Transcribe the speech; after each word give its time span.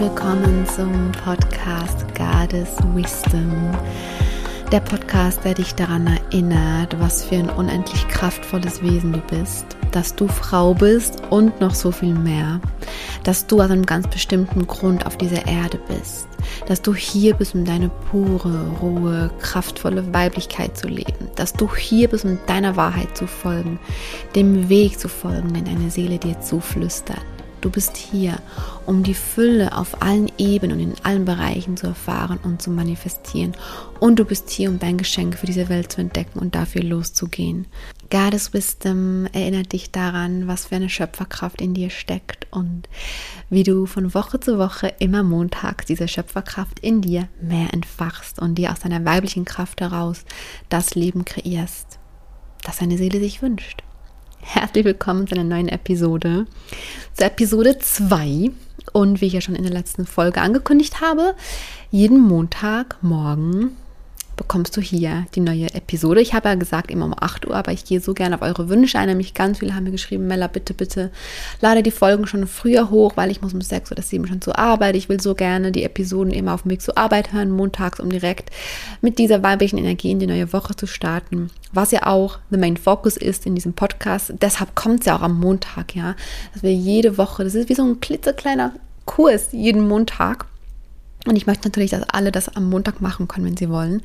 willkommen 0.00 0.66
zum 0.66 1.12
Podcast 1.12 2.06
Goddess 2.14 2.74
Wisdom. 2.94 3.70
Der 4.72 4.80
Podcast, 4.80 5.44
der 5.44 5.52
dich 5.52 5.74
daran 5.74 6.06
erinnert, 6.06 6.98
was 6.98 7.22
für 7.22 7.34
ein 7.34 7.50
unendlich 7.50 8.08
kraftvolles 8.08 8.80
Wesen 8.82 9.12
du 9.12 9.18
bist, 9.18 9.66
dass 9.90 10.16
du 10.16 10.26
Frau 10.26 10.72
bist 10.72 11.22
und 11.28 11.60
noch 11.60 11.74
so 11.74 11.92
viel 11.92 12.14
mehr, 12.14 12.62
dass 13.24 13.46
du 13.46 13.60
aus 13.60 13.70
einem 13.70 13.84
ganz 13.84 14.08
bestimmten 14.08 14.66
Grund 14.66 15.04
auf 15.04 15.18
dieser 15.18 15.46
Erde 15.46 15.78
bist, 15.86 16.28
dass 16.66 16.80
du 16.80 16.94
hier 16.94 17.34
bist, 17.34 17.54
um 17.54 17.66
deine 17.66 17.90
pure, 18.10 18.68
rohe, 18.80 19.30
kraftvolle 19.38 20.14
Weiblichkeit 20.14 20.78
zu 20.78 20.88
leben, 20.88 21.28
dass 21.36 21.52
du 21.52 21.76
hier 21.76 22.08
bist, 22.08 22.24
um 22.24 22.38
deiner 22.46 22.74
Wahrheit 22.76 23.18
zu 23.18 23.26
folgen, 23.26 23.78
dem 24.34 24.70
Weg 24.70 24.98
zu 24.98 25.08
folgen, 25.08 25.52
den 25.52 25.66
deine 25.66 25.90
Seele 25.90 26.16
dir 26.16 26.40
zuflüstert. 26.40 27.20
Du 27.60 27.68
bist 27.68 27.96
hier, 27.96 28.38
um 28.86 29.02
die 29.02 29.14
Fülle 29.14 29.76
auf 29.76 30.00
allen 30.00 30.30
Ebenen 30.38 30.78
und 30.78 30.82
in 30.82 30.94
allen 31.04 31.26
Bereichen 31.26 31.76
zu 31.76 31.88
erfahren 31.88 32.38
und 32.42 32.62
zu 32.62 32.70
manifestieren. 32.70 33.52
Und 33.98 34.18
du 34.18 34.24
bist 34.24 34.48
hier, 34.48 34.70
um 34.70 34.78
dein 34.78 34.96
Geschenk 34.96 35.36
für 35.36 35.46
diese 35.46 35.68
Welt 35.68 35.92
zu 35.92 36.00
entdecken 36.00 36.38
und 36.38 36.54
dafür 36.54 36.82
loszugehen. 36.82 37.66
Goddess 38.10 38.54
Wisdom 38.54 39.26
erinnert 39.26 39.72
dich 39.72 39.92
daran, 39.92 40.48
was 40.48 40.66
für 40.66 40.76
eine 40.76 40.88
Schöpferkraft 40.88 41.60
in 41.60 41.74
dir 41.74 41.90
steckt 41.90 42.46
und 42.50 42.88
wie 43.50 43.62
du 43.62 43.86
von 43.86 44.14
Woche 44.14 44.40
zu 44.40 44.58
Woche 44.58 44.92
immer 44.98 45.22
montags 45.22 45.84
diese 45.84 46.08
Schöpferkraft 46.08 46.80
in 46.80 47.02
dir 47.02 47.28
mehr 47.40 47.72
entfachst 47.72 48.40
und 48.40 48.56
dir 48.56 48.72
aus 48.72 48.80
deiner 48.80 49.04
weiblichen 49.04 49.44
Kraft 49.44 49.80
heraus 49.80 50.24
das 50.70 50.94
Leben 50.94 51.24
kreierst, 51.24 51.98
das 52.64 52.78
deine 52.78 52.96
Seele 52.96 53.20
sich 53.20 53.42
wünscht. 53.42 53.84
Herzlich 54.42 54.84
willkommen 54.84 55.26
zu 55.26 55.34
einer 55.34 55.44
neuen 55.44 55.68
Episode, 55.68 56.46
zur 57.14 57.26
Episode 57.26 57.78
2. 57.78 58.50
Und 58.92 59.20
wie 59.20 59.26
ich 59.26 59.34
ja 59.34 59.40
schon 59.40 59.54
in 59.54 59.62
der 59.62 59.72
letzten 59.72 60.06
Folge 60.06 60.40
angekündigt 60.40 61.00
habe, 61.02 61.34
jeden 61.90 62.18
Montagmorgen 62.18 63.76
bekommst 64.40 64.74
du 64.74 64.80
hier 64.80 65.26
die 65.34 65.40
neue 65.40 65.74
Episode. 65.74 66.22
Ich 66.22 66.32
habe 66.32 66.48
ja 66.48 66.54
gesagt, 66.54 66.90
immer 66.90 67.04
um 67.04 67.14
8 67.14 67.46
Uhr, 67.46 67.54
aber 67.54 67.72
ich 67.72 67.84
gehe 67.84 68.00
so 68.00 68.14
gerne 68.14 68.36
auf 68.36 68.40
eure 68.40 68.70
Wünsche 68.70 68.98
ein. 68.98 69.06
Nämlich 69.06 69.34
ganz 69.34 69.58
viele 69.58 69.74
haben 69.74 69.84
mir 69.84 69.90
geschrieben, 69.90 70.26
Mella, 70.26 70.46
bitte, 70.46 70.72
bitte 70.72 71.10
lade 71.60 71.82
die 71.82 71.90
Folgen 71.90 72.26
schon 72.26 72.46
früher 72.46 72.88
hoch, 72.88 73.18
weil 73.18 73.30
ich 73.30 73.42
muss 73.42 73.52
um 73.52 73.60
6 73.60 73.92
oder 73.92 74.00
7 74.00 74.26
schon 74.26 74.40
zur 74.40 74.58
Arbeit. 74.58 74.96
Ich 74.96 75.10
will 75.10 75.20
so 75.20 75.34
gerne 75.34 75.72
die 75.72 75.84
Episoden 75.84 76.32
immer 76.32 76.54
auf 76.54 76.62
dem 76.62 76.70
Weg 76.70 76.80
zur 76.80 76.96
Arbeit 76.96 77.34
hören, 77.34 77.50
montags, 77.50 78.00
um 78.00 78.08
direkt 78.08 78.48
mit 79.02 79.18
dieser 79.18 79.42
weiblichen 79.42 79.76
Energie 79.76 80.10
in 80.10 80.20
die 80.20 80.26
neue 80.26 80.54
Woche 80.54 80.74
zu 80.74 80.86
starten. 80.86 81.50
Was 81.74 81.90
ja 81.90 82.06
auch 82.06 82.38
the 82.50 82.56
main 82.56 82.78
focus 82.78 83.18
ist 83.18 83.44
in 83.44 83.54
diesem 83.54 83.74
Podcast. 83.74 84.32
Deshalb 84.40 84.74
kommt 84.74 85.00
es 85.00 85.06
ja 85.06 85.16
auch 85.16 85.22
am 85.22 85.38
Montag, 85.38 85.94
ja. 85.94 86.16
Dass 86.54 86.62
wir 86.62 86.72
jede 86.72 87.18
Woche, 87.18 87.44
das 87.44 87.54
ist 87.54 87.68
wie 87.68 87.74
so 87.74 87.84
ein 87.84 88.00
klitzekleiner 88.00 88.72
Kurs 89.04 89.48
jeden 89.52 89.86
Montag 89.86 90.46
und 91.30 91.36
ich 91.36 91.46
möchte 91.46 91.68
natürlich, 91.68 91.92
dass 91.92 92.02
alle 92.08 92.32
das 92.32 92.48
am 92.48 92.68
Montag 92.68 93.00
machen 93.00 93.28
können, 93.28 93.46
wenn 93.46 93.56
sie 93.56 93.70
wollen. 93.70 94.02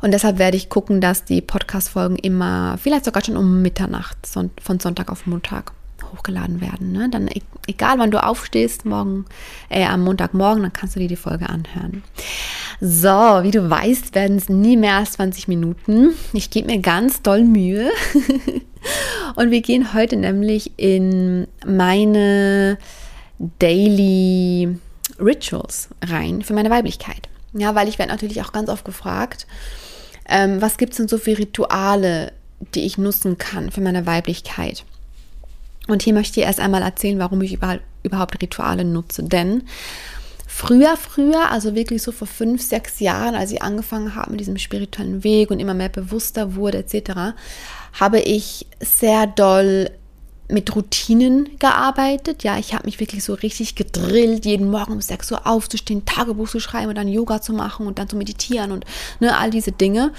Und 0.00 0.12
deshalb 0.12 0.38
werde 0.38 0.56
ich 0.56 0.68
gucken, 0.68 1.00
dass 1.00 1.24
die 1.24 1.40
Podcast-Folgen 1.40 2.16
immer, 2.16 2.78
vielleicht 2.78 3.04
sogar 3.04 3.24
schon 3.24 3.36
um 3.36 3.60
Mitternacht, 3.60 4.16
von 4.26 4.80
Sonntag 4.80 5.10
auf 5.10 5.26
Montag 5.26 5.72
hochgeladen 6.12 6.60
werden. 6.60 6.92
Ne? 6.92 7.08
Dann 7.10 7.28
e-, 7.28 7.42
egal, 7.66 7.98
wann 7.98 8.10
du 8.10 8.22
aufstehst, 8.22 8.84
morgen, 8.84 9.24
äh, 9.68 9.84
am 9.84 10.04
Montagmorgen, 10.04 10.62
dann 10.62 10.72
kannst 10.72 10.96
du 10.96 11.00
dir 11.00 11.08
die 11.08 11.16
Folge 11.16 11.48
anhören. 11.48 12.02
So, 12.80 13.08
wie 13.08 13.50
du 13.50 13.68
weißt, 13.68 14.14
werden 14.14 14.36
es 14.36 14.48
nie 14.48 14.76
mehr 14.76 14.94
als 14.94 15.12
20 15.12 15.48
Minuten. 15.48 16.10
Ich 16.32 16.50
gebe 16.50 16.68
mir 16.68 16.80
ganz 16.80 17.22
doll 17.22 17.44
Mühe. 17.44 17.90
Und 19.36 19.50
wir 19.50 19.60
gehen 19.60 19.92
heute 19.92 20.16
nämlich 20.16 20.72
in 20.78 21.46
meine 21.66 22.78
Daily 23.58 24.78
Rituals 25.18 25.88
rein 26.04 26.42
für 26.42 26.54
meine 26.54 26.70
Weiblichkeit. 26.70 27.28
Ja, 27.52 27.74
weil 27.74 27.88
ich 27.88 27.98
werde 27.98 28.12
natürlich 28.12 28.42
auch 28.42 28.52
ganz 28.52 28.68
oft 28.68 28.84
gefragt, 28.84 29.46
ähm, 30.28 30.62
was 30.62 30.78
gibt 30.78 30.92
es 30.92 30.98
denn 30.98 31.08
so 31.08 31.18
für 31.18 31.36
Rituale, 31.36 32.32
die 32.74 32.84
ich 32.84 32.98
nutzen 32.98 33.38
kann 33.38 33.70
für 33.70 33.80
meine 33.80 34.06
Weiblichkeit? 34.06 34.84
Und 35.88 36.02
hier 36.02 36.14
möchte 36.14 36.40
ich 36.40 36.46
erst 36.46 36.60
einmal 36.60 36.82
erzählen, 36.82 37.18
warum 37.18 37.40
ich 37.42 37.58
überhaupt 38.02 38.40
Rituale 38.40 38.84
nutze. 38.84 39.24
Denn 39.24 39.64
früher, 40.46 40.96
früher, 40.96 41.50
also 41.50 41.74
wirklich 41.74 42.02
so 42.02 42.12
vor 42.12 42.28
fünf, 42.28 42.62
sechs 42.62 43.00
Jahren, 43.00 43.34
als 43.34 43.50
ich 43.50 43.62
angefangen 43.62 44.14
habe 44.14 44.30
mit 44.30 44.40
diesem 44.40 44.58
spirituellen 44.58 45.24
Weg 45.24 45.50
und 45.50 45.58
immer 45.58 45.74
mehr 45.74 45.88
bewusster 45.88 46.54
wurde 46.54 46.78
etc., 46.78 47.34
habe 47.98 48.20
ich 48.20 48.66
sehr 48.78 49.26
doll 49.26 49.90
mit 50.50 50.74
Routinen 50.74 51.48
gearbeitet. 51.58 52.42
Ja, 52.42 52.58
ich 52.58 52.74
habe 52.74 52.86
mich 52.86 53.00
wirklich 53.00 53.24
so 53.24 53.34
richtig 53.34 53.74
gedrillt, 53.74 54.44
jeden 54.44 54.70
Morgen 54.70 54.92
um 54.92 55.00
6 55.00 55.32
Uhr 55.32 55.46
aufzustehen, 55.46 56.04
Tagebuch 56.04 56.48
zu 56.48 56.60
schreiben 56.60 56.88
und 56.88 56.96
dann 56.96 57.08
Yoga 57.08 57.40
zu 57.40 57.52
machen 57.52 57.86
und 57.86 57.98
dann 57.98 58.08
zu 58.08 58.16
meditieren 58.16 58.72
und 58.72 58.84
ne, 59.20 59.36
all 59.36 59.50
diese 59.50 59.72
Dinge. 59.72 60.12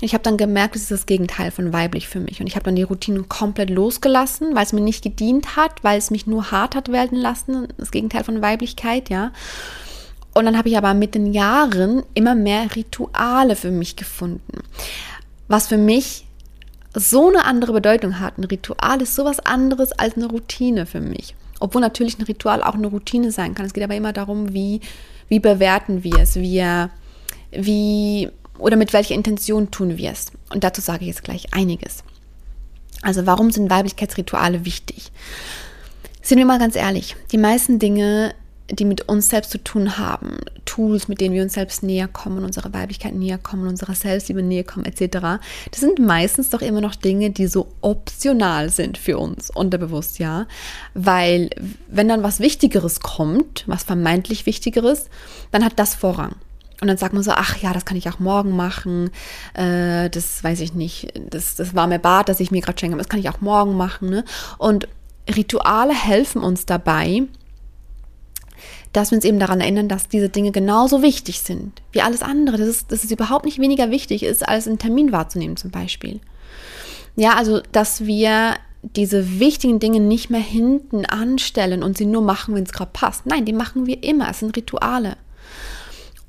Ich 0.00 0.12
habe 0.12 0.22
dann 0.22 0.36
gemerkt, 0.36 0.74
das 0.74 0.82
ist 0.82 0.90
das 0.90 1.06
Gegenteil 1.06 1.50
von 1.50 1.72
weiblich 1.72 2.08
für 2.08 2.20
mich. 2.20 2.40
Und 2.40 2.46
ich 2.46 2.54
habe 2.54 2.64
dann 2.64 2.76
die 2.76 2.82
Routinen 2.82 3.28
komplett 3.28 3.70
losgelassen, 3.70 4.54
weil 4.54 4.64
es 4.64 4.72
mir 4.72 4.82
nicht 4.82 5.02
gedient 5.02 5.56
hat, 5.56 5.72
weil 5.82 5.98
es 5.98 6.10
mich 6.10 6.26
nur 6.26 6.50
hart 6.50 6.74
hat 6.74 6.92
werden 6.92 7.18
lassen. 7.18 7.68
Das 7.78 7.90
Gegenteil 7.90 8.24
von 8.24 8.42
Weiblichkeit, 8.42 9.08
ja. 9.08 9.32
Und 10.34 10.44
dann 10.44 10.58
habe 10.58 10.68
ich 10.68 10.76
aber 10.76 10.92
mit 10.92 11.14
den 11.14 11.32
Jahren 11.32 12.02
immer 12.12 12.34
mehr 12.34 12.76
Rituale 12.76 13.56
für 13.56 13.70
mich 13.70 13.96
gefunden. 13.96 14.60
Was 15.48 15.68
für 15.68 15.78
mich 15.78 16.25
so 16.98 17.28
eine 17.28 17.44
andere 17.44 17.72
Bedeutung 17.72 18.20
hat. 18.20 18.38
Ein 18.38 18.44
Ritual 18.44 19.02
ist 19.02 19.14
sowas 19.14 19.40
anderes 19.40 19.92
als 19.92 20.16
eine 20.16 20.26
Routine 20.26 20.86
für 20.86 21.00
mich. 21.00 21.34
Obwohl 21.60 21.82
natürlich 21.82 22.18
ein 22.18 22.24
Ritual 22.24 22.62
auch 22.62 22.74
eine 22.74 22.86
Routine 22.86 23.30
sein 23.30 23.54
kann. 23.54 23.66
Es 23.66 23.74
geht 23.74 23.84
aber 23.84 23.94
immer 23.94 24.14
darum, 24.14 24.54
wie, 24.54 24.80
wie 25.28 25.40
bewerten 25.40 26.04
wir 26.04 26.18
es, 26.18 26.36
wie, 26.36 26.64
wie 27.52 28.30
oder 28.58 28.76
mit 28.76 28.94
welcher 28.94 29.14
Intention 29.14 29.70
tun 29.70 29.98
wir 29.98 30.10
es. 30.10 30.32
Und 30.50 30.64
dazu 30.64 30.80
sage 30.80 31.02
ich 31.02 31.08
jetzt 31.08 31.24
gleich 31.24 31.52
einiges. 31.52 32.02
Also 33.02 33.26
warum 33.26 33.50
sind 33.50 33.70
Weiblichkeitsrituale 33.70 34.64
wichtig? 34.64 35.12
Sind 36.22 36.38
wir 36.38 36.46
mal 36.46 36.58
ganz 36.58 36.76
ehrlich, 36.76 37.14
die 37.30 37.38
meisten 37.38 37.78
Dinge 37.78 38.34
die 38.70 38.84
mit 38.84 39.08
uns 39.08 39.28
selbst 39.28 39.50
zu 39.50 39.62
tun 39.62 39.98
haben, 39.98 40.38
Tools, 40.64 41.08
mit 41.08 41.20
denen 41.20 41.34
wir 41.34 41.42
uns 41.42 41.54
selbst 41.54 41.82
näher 41.82 42.08
kommen, 42.08 42.44
unserer 42.44 42.72
Weiblichkeit 42.72 43.14
näher 43.14 43.38
kommen, 43.38 43.68
unserer 43.68 43.94
Selbstliebe 43.94 44.42
näher 44.42 44.64
kommen, 44.64 44.84
etc. 44.84 45.40
Das 45.70 45.80
sind 45.80 45.98
meistens 45.98 46.50
doch 46.50 46.62
immer 46.62 46.80
noch 46.80 46.94
Dinge, 46.94 47.30
die 47.30 47.46
so 47.46 47.68
optional 47.80 48.70
sind 48.70 48.98
für 48.98 49.18
uns, 49.18 49.50
unterbewusst, 49.50 50.18
ja. 50.18 50.46
Weil 50.94 51.50
wenn 51.88 52.08
dann 52.08 52.22
was 52.22 52.40
Wichtigeres 52.40 53.00
kommt, 53.00 53.64
was 53.66 53.84
vermeintlich 53.84 54.46
Wichtigeres, 54.46 55.08
dann 55.52 55.64
hat 55.64 55.78
das 55.78 55.94
Vorrang. 55.94 56.34
Und 56.80 56.88
dann 56.88 56.98
sagt 56.98 57.14
man 57.14 57.22
so, 57.22 57.30
ach 57.30 57.56
ja, 57.56 57.72
das 57.72 57.86
kann 57.86 57.96
ich 57.96 58.08
auch 58.08 58.18
morgen 58.18 58.50
machen. 58.50 59.10
Äh, 59.54 60.10
das 60.10 60.44
weiß 60.44 60.60
ich 60.60 60.74
nicht. 60.74 61.12
Das, 61.30 61.54
das 61.54 61.74
warme 61.74 61.98
Bad, 61.98 62.28
das 62.28 62.40
ich 62.40 62.50
mir 62.50 62.60
gerade 62.60 62.78
schenke, 62.78 62.98
das 62.98 63.08
kann 63.08 63.20
ich 63.20 63.30
auch 63.30 63.40
morgen 63.40 63.76
machen. 63.76 64.10
Ne? 64.10 64.24
Und 64.58 64.86
Rituale 65.34 65.94
helfen 65.94 66.42
uns 66.42 66.66
dabei, 66.66 67.22
dass 68.96 69.10
wir 69.10 69.16
uns 69.16 69.24
eben 69.24 69.38
daran 69.38 69.60
erinnern, 69.60 69.88
dass 69.88 70.08
diese 70.08 70.30
Dinge 70.30 70.52
genauso 70.52 71.02
wichtig 71.02 71.40
sind 71.40 71.82
wie 71.92 72.00
alles 72.00 72.22
andere. 72.22 72.56
Dass 72.56 72.68
es, 72.68 72.86
dass 72.86 73.04
es 73.04 73.10
überhaupt 73.10 73.44
nicht 73.44 73.58
weniger 73.58 73.90
wichtig 73.90 74.22
ist, 74.22 74.48
als 74.48 74.66
einen 74.66 74.78
Termin 74.78 75.12
wahrzunehmen 75.12 75.56
zum 75.56 75.70
Beispiel. 75.70 76.20
Ja, 77.14 77.34
also 77.34 77.60
dass 77.72 78.06
wir 78.06 78.54
diese 78.82 79.38
wichtigen 79.38 79.80
Dinge 79.80 80.00
nicht 80.00 80.30
mehr 80.30 80.40
hinten 80.40 81.04
anstellen 81.04 81.82
und 81.82 81.98
sie 81.98 82.06
nur 82.06 82.22
machen, 82.22 82.54
wenn 82.54 82.62
es 82.62 82.72
gerade 82.72 82.92
passt. 82.92 83.26
Nein, 83.26 83.44
die 83.44 83.52
machen 83.52 83.86
wir 83.86 84.02
immer. 84.02 84.30
Es 84.30 84.38
sind 84.38 84.56
Rituale. 84.56 85.16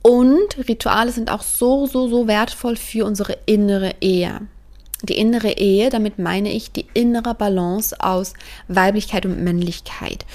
Und 0.01 0.67
Rituale 0.67 1.11
sind 1.11 1.31
auch 1.31 1.43
so, 1.43 1.85
so, 1.85 2.07
so 2.07 2.27
wertvoll 2.27 2.75
für 2.75 3.05
unsere 3.05 3.37
innere 3.45 3.95
Ehe 4.01 4.41
die 5.03 5.17
innere 5.17 5.57
Ehe, 5.57 5.89
damit 5.89 6.17
meine 6.17 6.51
ich 6.51 6.71
die 6.71 6.87
innere 6.93 7.35
Balance 7.35 7.95
aus 7.99 8.33
Weiblichkeit 8.67 9.25
und 9.25 9.43
Männlichkeit. 9.43 10.25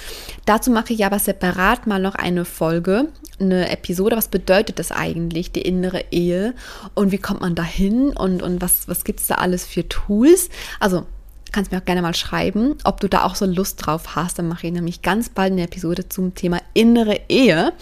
Dazu 0.45 0.71
mache 0.71 0.93
ich 0.93 1.05
aber 1.05 1.19
separat 1.19 1.85
mal 1.85 2.01
noch 2.01 2.15
eine 2.15 2.45
Folge, 2.45 3.09
eine 3.39 3.69
Episode. 3.69 4.15
Was 4.15 4.29
bedeutet 4.29 4.79
das 4.79 4.91
eigentlich, 4.91 5.51
die 5.51 5.61
innere 5.61 6.05
Ehe? 6.11 6.53
Und 6.93 7.11
wie 7.11 7.17
kommt 7.17 7.41
man 7.41 7.55
dahin? 7.55 8.09
Und, 8.11 8.41
und 8.41 8.61
was, 8.61 8.87
was 8.87 9.03
gibt 9.03 9.19
es 9.19 9.27
da 9.27 9.35
alles 9.35 9.65
für 9.65 9.87
Tools? 9.87 10.49
Also 10.79 11.05
kannst 11.53 11.71
mir 11.71 11.77
auch 11.77 11.85
gerne 11.85 12.01
mal 12.01 12.15
schreiben, 12.15 12.75
ob 12.83 12.99
du 12.99 13.07
da 13.07 13.23
auch 13.23 13.35
so 13.35 13.45
Lust 13.45 13.85
drauf 13.85 14.15
hast. 14.15 14.39
Dann 14.39 14.47
mache 14.47 14.67
ich 14.67 14.73
nämlich 14.73 15.01
ganz 15.01 15.29
bald 15.29 15.53
eine 15.53 15.63
Episode 15.63 16.09
zum 16.09 16.35
Thema 16.35 16.59
innere 16.73 17.21
Ehe. 17.29 17.73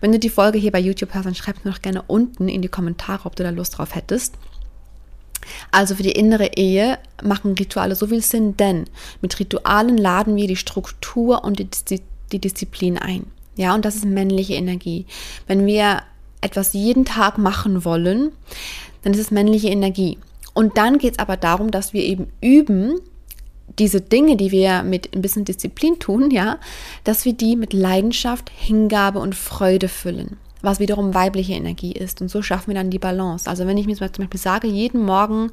Wenn 0.00 0.12
du 0.12 0.18
die 0.18 0.30
Folge 0.30 0.58
hier 0.58 0.72
bei 0.72 0.78
YouTube 0.78 1.12
hörst, 1.12 1.26
dann 1.26 1.34
schreib 1.34 1.64
mir 1.64 1.72
doch 1.72 1.82
gerne 1.82 2.02
unten 2.06 2.48
in 2.48 2.62
die 2.62 2.68
Kommentare, 2.68 3.26
ob 3.26 3.36
du 3.36 3.42
da 3.42 3.50
Lust 3.50 3.76
drauf 3.76 3.94
hättest. 3.94 4.34
Also 5.70 5.94
für 5.94 6.02
die 6.02 6.12
innere 6.12 6.56
Ehe 6.56 6.98
machen 7.22 7.52
Rituale 7.52 7.94
so 7.94 8.06
viel 8.06 8.22
Sinn, 8.22 8.56
denn 8.56 8.84
mit 9.20 9.38
Ritualen 9.38 9.96
laden 9.96 10.36
wir 10.36 10.46
die 10.46 10.56
Struktur 10.56 11.44
und 11.44 11.58
die, 11.58 12.00
die 12.32 12.38
Disziplin 12.38 12.98
ein. 12.98 13.26
Ja, 13.56 13.74
und 13.74 13.84
das 13.84 13.96
ist 13.96 14.04
männliche 14.04 14.54
Energie. 14.54 15.06
Wenn 15.46 15.66
wir 15.66 16.02
etwas 16.40 16.72
jeden 16.72 17.04
Tag 17.04 17.38
machen 17.38 17.84
wollen, 17.84 18.30
dann 19.02 19.12
ist 19.12 19.20
es 19.20 19.30
männliche 19.30 19.68
Energie. 19.68 20.18
Und 20.54 20.76
dann 20.76 20.98
geht 20.98 21.14
es 21.14 21.18
aber 21.18 21.36
darum, 21.36 21.70
dass 21.70 21.92
wir 21.92 22.02
eben 22.02 22.28
üben, 22.40 23.00
diese 23.78 24.00
Dinge, 24.00 24.36
die 24.36 24.50
wir 24.50 24.82
mit 24.82 25.14
ein 25.14 25.22
bisschen 25.22 25.44
Disziplin 25.44 25.98
tun, 25.98 26.30
ja, 26.30 26.58
dass 27.04 27.24
wir 27.24 27.32
die 27.32 27.54
mit 27.54 27.72
Leidenschaft, 27.72 28.50
Hingabe 28.50 29.18
und 29.18 29.34
Freude 29.34 29.88
füllen 29.88 30.36
was 30.62 30.80
wiederum 30.80 31.14
weibliche 31.14 31.54
Energie 31.54 31.92
ist. 31.92 32.20
Und 32.20 32.28
so 32.28 32.42
schaffen 32.42 32.68
wir 32.68 32.74
dann 32.74 32.90
die 32.90 32.98
Balance. 32.98 33.48
Also 33.48 33.66
wenn 33.66 33.78
ich 33.78 33.86
mir 33.86 33.96
zum 33.96 34.08
Beispiel 34.08 34.40
sage, 34.40 34.66
jeden 34.66 35.02
Morgen, 35.04 35.50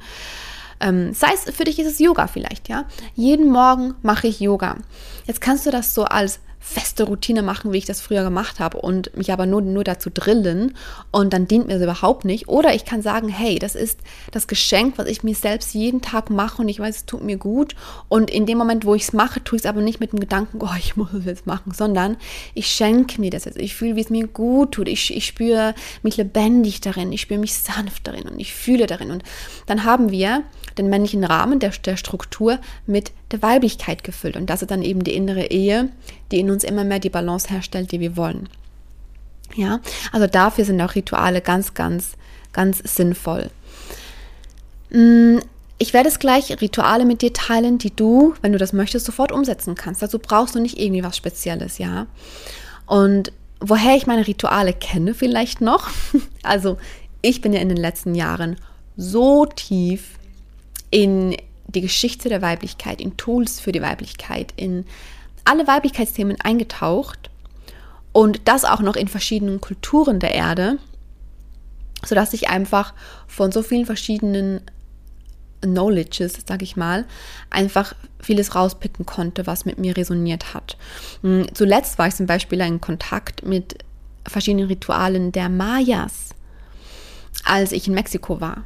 ähm, 0.80 1.14
sei 1.14 1.30
es 1.34 1.54
für 1.56 1.64
dich 1.64 1.80
ist 1.80 1.88
es 1.88 2.00
Yoga 2.00 2.28
vielleicht, 2.28 2.68
ja, 2.70 2.86
jeden 3.16 3.50
Morgen 3.52 3.96
mache 4.02 4.28
ich 4.28 4.40
Yoga. 4.40 4.78
Jetzt 5.26 5.42
kannst 5.42 5.66
du 5.66 5.72
das 5.72 5.94
so 5.94 6.04
als 6.04 6.40
feste 6.68 7.04
Routine 7.04 7.44
machen, 7.44 7.72
wie 7.72 7.78
ich 7.78 7.86
das 7.86 8.02
früher 8.02 8.24
gemacht 8.24 8.60
habe 8.60 8.80
und 8.80 9.16
mich 9.16 9.32
aber 9.32 9.46
nur, 9.46 9.62
nur 9.62 9.84
dazu 9.84 10.10
drillen 10.10 10.76
und 11.12 11.32
dann 11.32 11.48
dient 11.48 11.68
mir 11.68 11.76
das 11.76 11.84
überhaupt 11.84 12.26
nicht. 12.26 12.48
Oder 12.48 12.74
ich 12.74 12.86
kann 12.86 13.04
sagen, 13.04 13.30
hey, 13.30 13.60
das 13.60 13.76
ist 13.76 14.00
das 14.32 14.48
Geschenk, 14.48 14.98
was 14.98 15.08
ich 15.08 15.22
mir 15.22 15.36
selbst 15.36 15.76
jeden 15.76 16.02
Tag 16.02 16.32
mache 16.32 16.64
und 16.64 16.68
ich 16.68 16.80
weiß, 16.80 16.96
es 16.96 17.06
tut 17.06 17.24
mir 17.24 17.38
gut. 17.38 17.76
Und 18.10 18.32
in 18.32 18.48
dem 18.48 18.58
Moment, 18.58 18.84
wo 18.84 18.96
ich 18.96 19.04
es 19.04 19.14
mache, 19.14 19.44
tue 19.44 19.58
ich 19.58 19.62
es 19.62 19.70
aber 19.70 19.82
nicht 19.82 20.00
mit 20.00 20.12
dem 20.12 20.20
Gedanken, 20.20 20.58
oh, 20.60 20.76
ich 20.78 20.96
muss 20.98 21.14
es 21.14 21.26
jetzt 21.26 21.46
machen, 21.46 21.72
sondern 21.72 22.18
ich 22.56 22.66
schenke 22.68 23.22
mir 23.22 23.30
das 23.30 23.46
jetzt. 23.46 23.60
Ich 23.60 23.76
fühle, 23.76 23.96
wie 23.96 24.02
es 24.02 24.10
mir 24.10 24.26
gut 24.26 24.72
tut. 24.72 24.88
Ich, 24.88 25.16
ich 25.16 25.28
spüre 25.28 25.76
mich 26.02 26.18
lebendig 26.18 26.82
darin, 26.82 27.14
ich 27.14 27.22
spüre 27.22 27.40
mich 27.40 27.54
sanft 27.54 28.08
darin 28.08 28.24
und 28.24 28.40
ich 28.40 28.56
fühle 28.56 28.88
darin. 28.88 29.12
Und 29.12 29.24
dann 29.68 29.84
haben 29.84 30.10
wir 30.10 30.42
den 30.80 30.90
männlichen 30.90 31.24
Rahmen 31.24 31.60
der, 31.60 31.70
der 31.70 31.96
Struktur 31.96 32.60
mit 32.88 33.12
der 33.32 33.42
Weiblichkeit 33.42 34.04
gefüllt. 34.04 34.36
Und 34.36 34.50
das 34.50 34.62
ist 34.62 34.72
dann 34.72 34.82
eben 34.82 35.04
die 35.04 35.16
innere 35.16 35.46
Ehe, 35.46 35.90
die 36.32 36.40
in 36.40 36.52
uns 36.52 36.64
immer 36.64 36.84
mehr 36.84 37.00
die 37.00 37.10
Balance 37.10 37.50
herstellt, 37.50 37.92
die 37.92 38.00
wir 38.00 38.18
wollen. 38.18 38.50
Ja, 39.56 39.80
also 40.12 40.28
dafür 40.28 40.66
sind 40.66 40.82
auch 40.82 40.96
Rituale 40.96 41.42
ganz, 41.42 41.74
ganz, 41.74 42.14
ganz 42.52 42.80
sinnvoll. 42.84 43.50
Mm, 44.90 45.38
ich 45.78 45.94
werde 45.94 46.10
es 46.10 46.20
gleich 46.20 46.62
Rituale 46.62 47.06
mit 47.06 47.22
dir 47.22 47.34
teilen, 47.34 47.78
die 47.78 47.96
du, 47.96 48.34
wenn 48.42 48.54
du 48.54 48.58
das 48.58 48.74
möchtest, 48.74 49.06
sofort 49.06 49.32
umsetzen 49.32 49.76
kannst. 49.76 50.02
Dazu 50.02 50.20
brauchst 50.20 50.56
du 50.56 50.60
nicht 50.60 50.80
irgendwie 50.80 51.04
was 51.04 51.18
Spezielles, 51.18 51.78
ja. 51.78 52.08
Und 52.86 53.32
woher 53.60 53.96
ich 53.96 54.08
meine 54.08 54.26
Rituale 54.26 54.74
kenne 54.74 55.14
vielleicht 55.14 55.62
noch. 55.62 55.90
Also 56.44 56.78
ich 57.22 57.42
bin 57.42 57.54
ja 57.54 57.60
in 57.60 57.70
den 57.70 57.78
letzten 57.78 58.14
Jahren 58.14 58.58
so 58.98 59.48
tief 59.48 60.20
in 60.92 61.36
die 61.68 61.82
Geschichte 61.82 62.30
der 62.30 62.44
Weiblichkeit, 62.44 63.02
in 63.02 63.18
Tools 63.18 63.60
für 63.60 63.72
die 63.72 63.82
Weiblichkeit, 63.82 64.54
in 64.56 64.86
alle 65.46 65.68
Weiblichkeitsthemen 65.68 66.40
eingetaucht 66.42 67.30
und 68.12 68.42
das 68.46 68.66
auch 68.66 68.82
noch 68.82 68.96
in 68.96 69.08
verschiedenen 69.08 69.62
Kulturen 69.62 70.20
der 70.20 70.34
Erde, 70.34 70.78
sodass 72.04 72.34
ich 72.34 72.50
einfach 72.50 72.94
von 73.28 73.52
so 73.52 73.62
vielen 73.62 73.86
verschiedenen 73.86 74.62
Knowledges, 75.62 76.38
sage 76.48 76.64
ich 76.64 76.76
mal, 76.76 77.06
einfach 77.50 77.96
vieles 78.20 78.56
rauspicken 78.56 79.06
konnte, 79.06 79.48
was 79.48 79.66
mit 79.66 79.78
mir 79.78 79.96
resoniert 79.98 80.54
hat. 80.54 80.78
Hm, 81.22 81.48
zuletzt 81.54 81.98
war 81.98 82.08
ich 82.08 82.16
zum 82.16 82.26
Beispiel 82.26 82.60
in 82.62 82.82
Kontakt 82.82 83.46
mit 83.46 83.78
verschiedenen 84.28 84.68
Ritualen 84.68 85.32
der 85.32 85.50
Mayas, 85.50 86.30
als 87.44 87.72
ich 87.72 87.88
in 87.88 87.94
Mexiko 87.94 88.42
war 88.42 88.64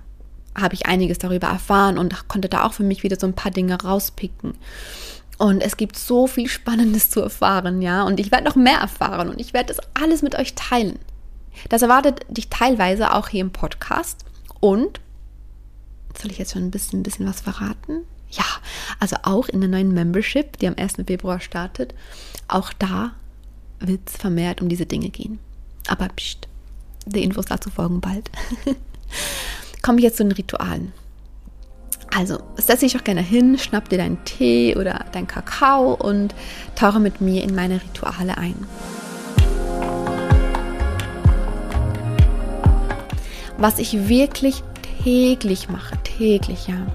habe 0.62 0.74
ich 0.74 0.86
einiges 0.86 1.18
darüber 1.18 1.48
erfahren 1.48 1.98
und 1.98 2.28
konnte 2.28 2.50
da 2.50 2.66
auch 2.66 2.74
für 2.74 2.84
mich 2.84 3.04
wieder 3.04 3.18
so 3.20 3.28
ein 3.28 3.34
paar 3.34 3.52
Dinge 3.52 3.82
rauspicken. 3.82 4.56
Und 5.40 5.62
es 5.62 5.78
gibt 5.78 5.98
so 5.98 6.28
viel 6.28 6.48
Spannendes 6.48 7.10
zu 7.10 7.22
erfahren, 7.22 7.82
ja. 7.82 8.04
Und 8.04 8.20
ich 8.20 8.30
werde 8.32 8.44
noch 8.44 8.56
mehr 8.56 8.78
erfahren 8.78 9.30
und 9.30 9.40
ich 9.40 9.54
werde 9.54 9.74
das 9.74 9.86
alles 9.94 10.22
mit 10.22 10.36
euch 10.36 10.54
teilen. 10.54 11.00
Das 11.70 11.82
erwartet 11.82 12.26
dich 12.30 12.50
teilweise 12.50 13.14
auch 13.14 13.30
hier 13.30 13.42
im 13.42 13.52
Podcast. 13.52 14.26
Und 14.60 15.00
soll 16.22 16.32
ich 16.32 16.38
jetzt 16.38 16.54
schon 16.54 16.64
ein 16.64 16.72
bisschen, 16.72 17.00
ein 17.00 17.04
bisschen 17.04 17.26
was 17.26 17.42
verraten? 17.42 18.02
Ja, 18.30 18.44
also 19.00 19.16
auch 19.24 19.48
in 19.48 19.62
der 19.62 19.70
neuen 19.70 19.94
Membership, 19.94 20.58
die 20.58 20.68
am 20.68 20.76
1. 20.78 20.96
Februar 21.08 21.40
startet, 21.40 21.96
auch 22.48 22.74
da 22.74 23.14
wird 23.80 24.02
es 24.08 24.18
vermehrt 24.18 24.62
um 24.62 24.70
diese 24.70 24.86
Dinge 24.86 25.10
gehen. 25.10 25.40
Aber 25.88 26.10
pst, 26.10 26.48
die 27.06 27.24
Infos 27.24 27.46
dazu 27.46 27.70
folgen 27.70 28.02
bald. 28.02 28.30
komme 29.82 30.00
ich 30.00 30.04
jetzt 30.04 30.18
zu 30.18 30.24
den 30.24 30.34
Ritualen. 30.34 30.92
Also, 32.16 32.40
setze 32.56 32.86
dich 32.86 32.98
auch 32.98 33.04
gerne 33.04 33.22
hin, 33.22 33.58
schnapp 33.58 33.90
dir 33.90 33.98
deinen 33.98 34.24
Tee 34.26 34.76
oder 34.76 35.06
deinen 35.12 35.28
Kakao 35.28 35.94
und 35.94 36.34
tauche 36.76 37.00
mit 37.00 37.22
mir 37.22 37.44
in 37.44 37.54
meine 37.54 37.76
Rituale 37.76 38.38
ein. 38.38 38.56
Was 43.58 43.78
ich 43.78 44.08
wirklich 44.08 44.64
täglich 45.04 45.70
mache, 45.70 45.98
täglich, 46.04 46.68
ja. 46.68 46.88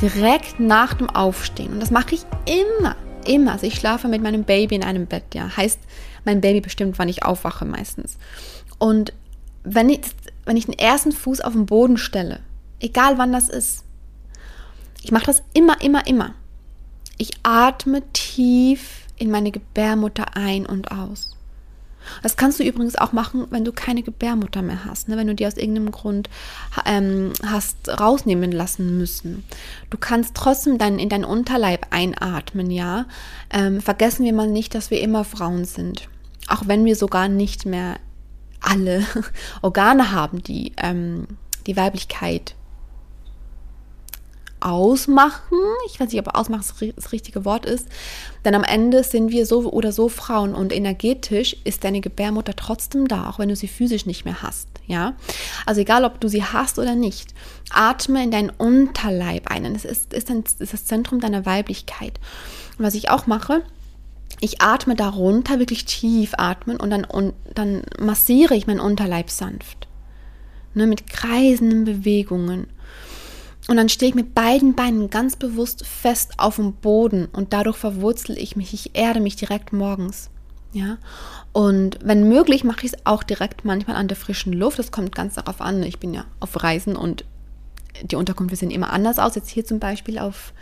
Direkt 0.00 0.60
nach 0.60 0.94
dem 0.94 1.08
Aufstehen. 1.08 1.72
Und 1.72 1.80
das 1.80 1.90
mache 1.90 2.14
ich 2.14 2.22
immer, 2.46 2.96
immer. 3.26 3.52
Also 3.52 3.66
ich 3.66 3.76
schlafe 3.76 4.08
mit 4.08 4.22
meinem 4.22 4.44
Baby 4.44 4.74
in 4.74 4.84
einem 4.84 5.06
Bett, 5.06 5.34
ja. 5.34 5.56
Heißt, 5.56 5.78
mein 6.24 6.40
Baby 6.40 6.60
bestimmt, 6.60 6.98
wann 6.98 7.08
ich 7.08 7.24
aufwache 7.24 7.64
meistens. 7.64 8.18
Und 8.78 9.12
wenn 9.64 9.88
ich, 9.88 10.00
wenn 10.44 10.56
ich 10.56 10.66
den 10.66 10.78
ersten 10.78 11.12
Fuß 11.12 11.40
auf 11.40 11.52
den 11.52 11.66
Boden 11.66 11.96
stelle, 11.96 12.40
egal 12.80 13.18
wann 13.18 13.32
das 13.32 13.48
ist, 13.48 13.85
ich 15.02 15.12
mache 15.12 15.26
das 15.26 15.42
immer, 15.52 15.80
immer, 15.80 16.06
immer. 16.06 16.34
Ich 17.18 17.30
atme 17.42 18.02
tief 18.12 19.06
in 19.16 19.30
meine 19.30 19.50
Gebärmutter 19.50 20.36
ein 20.36 20.66
und 20.66 20.90
aus. 20.90 21.36
Das 22.22 22.36
kannst 22.36 22.60
du 22.60 22.64
übrigens 22.64 22.96
auch 22.96 23.12
machen, 23.12 23.46
wenn 23.50 23.64
du 23.64 23.72
keine 23.72 24.02
Gebärmutter 24.02 24.62
mehr 24.62 24.84
hast, 24.84 25.08
ne? 25.08 25.16
wenn 25.16 25.26
du 25.26 25.34
die 25.34 25.46
aus 25.46 25.56
irgendeinem 25.56 25.90
Grund 25.90 26.30
ähm, 26.84 27.32
hast 27.44 27.88
rausnehmen 27.88 28.52
lassen 28.52 28.96
müssen. 28.96 29.44
Du 29.90 29.98
kannst 29.98 30.34
trotzdem 30.34 30.78
dann 30.78 30.98
in 30.98 31.08
deinen 31.08 31.24
Unterleib 31.24 31.88
einatmen, 31.90 32.70
ja. 32.70 33.06
Ähm, 33.50 33.80
vergessen 33.80 34.24
wir 34.24 34.32
mal 34.32 34.48
nicht, 34.48 34.74
dass 34.74 34.90
wir 34.90 35.00
immer 35.00 35.24
Frauen 35.24 35.64
sind. 35.64 36.08
Auch 36.48 36.68
wenn 36.68 36.84
wir 36.84 36.94
sogar 36.94 37.28
nicht 37.28 37.66
mehr 37.66 37.96
alle 38.60 39.04
Organe 39.62 40.12
haben, 40.12 40.42
die 40.42 40.72
ähm, 40.76 41.26
die 41.66 41.76
Weiblichkeit 41.76 42.54
ausmachen. 44.66 45.58
Ich 45.86 46.00
weiß 46.00 46.10
nicht, 46.10 46.18
ob 46.18 46.34
ausmachen 46.34 46.92
das 46.96 47.12
richtige 47.12 47.44
Wort 47.44 47.64
ist. 47.64 47.86
Denn 48.44 48.54
am 48.54 48.64
Ende 48.64 49.04
sind 49.04 49.30
wir 49.30 49.46
so 49.46 49.70
oder 49.70 49.92
so 49.92 50.08
Frauen 50.08 50.54
und 50.54 50.72
energetisch 50.72 51.56
ist 51.62 51.84
deine 51.84 52.00
Gebärmutter 52.00 52.56
trotzdem 52.56 53.06
da, 53.06 53.30
auch 53.30 53.38
wenn 53.38 53.48
du 53.48 53.54
sie 53.56 53.68
physisch 53.68 54.06
nicht 54.06 54.24
mehr 54.24 54.42
hast. 54.42 54.68
Ja, 54.88 55.14
also 55.66 55.80
egal, 55.80 56.04
ob 56.04 56.20
du 56.20 56.28
sie 56.28 56.44
hast 56.44 56.78
oder 56.78 56.94
nicht, 56.94 57.34
atme 57.70 58.22
in 58.22 58.30
deinen 58.30 58.50
Unterleib 58.50 59.50
ein. 59.50 59.64
Es 59.74 59.84
ist, 59.84 60.12
ist, 60.12 60.30
ein, 60.30 60.44
ist 60.58 60.72
das 60.72 60.84
Zentrum 60.84 61.20
deiner 61.20 61.46
Weiblichkeit. 61.46 62.20
Und 62.78 62.84
was 62.84 62.94
ich 62.94 63.10
auch 63.10 63.26
mache, 63.26 63.62
ich 64.40 64.60
atme 64.62 64.94
darunter, 64.94 65.58
wirklich 65.58 65.84
tief 65.84 66.34
atmen 66.38 66.76
und 66.76 66.90
dann, 66.90 67.04
und 67.04 67.34
dann 67.54 67.82
massiere 67.98 68.54
ich 68.54 68.66
meinen 68.66 68.80
Unterleib 68.80 69.30
sanft. 69.30 69.88
Ne, 70.74 70.86
mit 70.86 71.08
kreisenden 71.08 71.84
Bewegungen. 71.84 72.66
Und 73.68 73.76
dann 73.76 73.88
stehe 73.88 74.10
ich 74.10 74.14
mit 74.14 74.34
beiden 74.34 74.74
Beinen 74.74 75.10
ganz 75.10 75.34
bewusst 75.34 75.84
fest 75.84 76.34
auf 76.38 76.56
dem 76.56 76.74
Boden 76.74 77.26
und 77.26 77.52
dadurch 77.52 77.76
verwurzel 77.76 78.38
ich 78.38 78.54
mich. 78.54 78.72
Ich 78.72 78.96
erde 78.96 79.20
mich 79.20 79.34
direkt 79.36 79.72
morgens. 79.72 80.30
Ja. 80.72 80.98
Und 81.52 81.98
wenn 82.02 82.28
möglich, 82.28 82.62
mache 82.62 82.86
ich 82.86 82.92
es 82.92 82.98
auch 83.04 83.22
direkt 83.22 83.64
manchmal 83.64 83.96
an 83.96 84.08
der 84.08 84.16
frischen 84.16 84.52
Luft. 84.52 84.78
Das 84.78 84.92
kommt 84.92 85.14
ganz 85.14 85.34
darauf 85.34 85.60
an. 85.60 85.82
Ich 85.82 85.98
bin 85.98 86.14
ja 86.14 86.26
auf 86.38 86.62
Reisen 86.62 86.96
und 86.96 87.24
die 88.02 88.16
Unterkünfte 88.16 88.56
sehen 88.56 88.70
immer 88.70 88.92
anders 88.92 89.18
aus. 89.18 89.34
Jetzt 89.34 89.48
hier 89.48 89.64
zum 89.64 89.80
Beispiel 89.80 90.18
auf, 90.18 90.52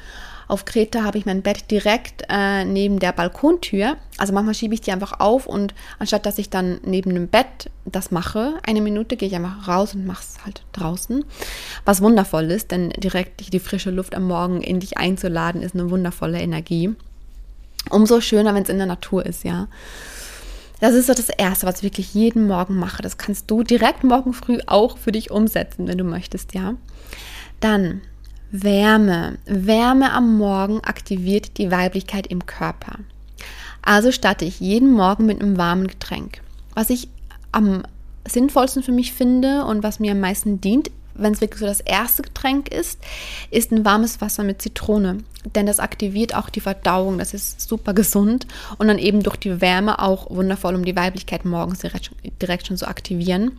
auf 0.49 0.65
Kreta 0.65 1.03
habe 1.03 1.19
ich 1.19 1.27
mein 1.27 1.43
Bett 1.43 1.71
direkt 1.71 2.25
äh, 2.29 2.65
neben 2.65 2.99
der 2.99 3.13
Balkontür. 3.13 3.97
Also 4.19 4.33
manchmal 4.33 4.55
schiebe 4.55 4.75
ich 4.75 4.81
die 4.81 4.93
einfach 4.93 5.21
auf 5.21 5.47
und 5.47 5.75
anstatt 5.99 6.27
dass 6.27 6.39
ich 6.39 6.51
dann 6.51 6.81
neben 6.85 7.15
dem 7.15 7.29
Bett 7.29 7.71
das 7.85 8.11
mache, 8.11 8.55
eine 8.67 8.81
Minute 8.81 9.17
gehe 9.17 9.29
ich 9.29 9.35
einfach 9.35 9.69
raus 9.69 9.95
und 9.95 10.07
mache 10.07 10.23
es 10.23 10.45
halt 10.45 10.63
draußen. 10.73 11.25
Was 11.85 12.03
wundervoll 12.03 12.51
ist, 12.51 12.71
denn 12.71 12.91
direkt 12.91 13.53
die 13.53 13.61
frische 13.61 13.91
Luft 13.91 14.15
am 14.15 14.27
Morgen 14.27 14.61
in 14.61 14.81
dich 14.81 14.99
einzuladen, 14.99 15.63
ist 15.63 15.75
eine 15.75 15.91
wundervolle 15.91 16.41
Energie. 16.41 16.95
Umso 17.91 18.21
schöner, 18.21 18.55
wenn 18.55 18.63
es 18.63 18.69
in 18.69 18.79
der 18.79 18.87
Natur 18.87 19.27
ist, 19.27 19.45
ja. 19.45 19.69
Das 20.81 20.95
ist 20.95 21.07
so 21.07 21.15
das 21.15 21.29
Erste, 21.29 21.67
was 21.67 21.79
ich 21.79 21.83
wirklich 21.83 22.15
jeden 22.15 22.47
Morgen 22.47 22.77
mache. 22.77 23.03
Das 23.03 23.17
kannst 23.17 23.51
du 23.51 23.63
direkt 23.63 24.05
morgen 24.05 24.33
früh 24.33 24.59
auch 24.67 24.99
für 24.99 25.13
dich 25.13 25.31
umsetzen, 25.31 25.87
wenn 25.87 25.99
du 25.99 26.05
möchtest, 26.05 26.55
ja. 26.55 26.75
Dann 27.61 28.03
Wärme. 28.63 29.39
Wärme 29.47 30.13
am 30.13 30.39
Morgen 30.39 30.79
aktiviert 30.85 31.59
die 31.59 31.73
Weiblichkeit 31.73 32.29
im 32.29 32.47
Körper. 32.47 33.01
Also 33.83 34.13
starte 34.13 34.45
ich 34.45 34.61
jeden 34.61 34.93
Morgen 34.93 35.27
mit 35.27 35.43
einem 35.43 35.59
warmen 35.59 35.89
Getränk. 35.89 36.41
Was 36.73 36.89
ich 36.91 37.09
am 37.51 37.83
sinnvollsten 38.29 38.85
für 38.85 38.93
mich 38.93 39.13
finde 39.13 39.65
und 39.65 39.83
was 39.83 39.99
mir 39.99 40.13
am 40.13 40.21
meisten 40.21 40.61
dient, 40.61 40.93
wenn 41.15 41.33
es 41.33 41.41
wirklich 41.41 41.59
so 41.59 41.67
das 41.67 41.81
erste 41.81 42.23
Getränk 42.23 42.73
ist, 42.73 43.01
ist 43.51 43.73
ein 43.73 43.85
warmes 43.85 44.21
Wasser 44.21 44.45
mit 44.45 44.63
Zitrone. 44.63 45.19
Denn 45.57 45.67
das 45.67 45.81
aktiviert 45.81 46.37
auch 46.37 46.49
die 46.49 46.61
Verdauung, 46.61 47.19
das 47.19 47.35
ist 47.35 47.61
super 47.61 47.93
gesund 47.93 48.47
und 48.79 48.87
dann 48.87 48.99
eben 48.99 49.25
durch 49.25 49.37
die 49.37 49.61
Wärme 49.61 49.99
auch 49.99 50.31
wundervoll, 50.31 50.77
um 50.77 50.85
die 50.85 50.97
Weiblichkeit 50.97 51.45
morgens 51.45 51.81
direkt, 51.81 52.13
direkt 52.41 52.69
schon 52.69 52.77
zu 52.77 52.87
aktivieren. 52.87 53.59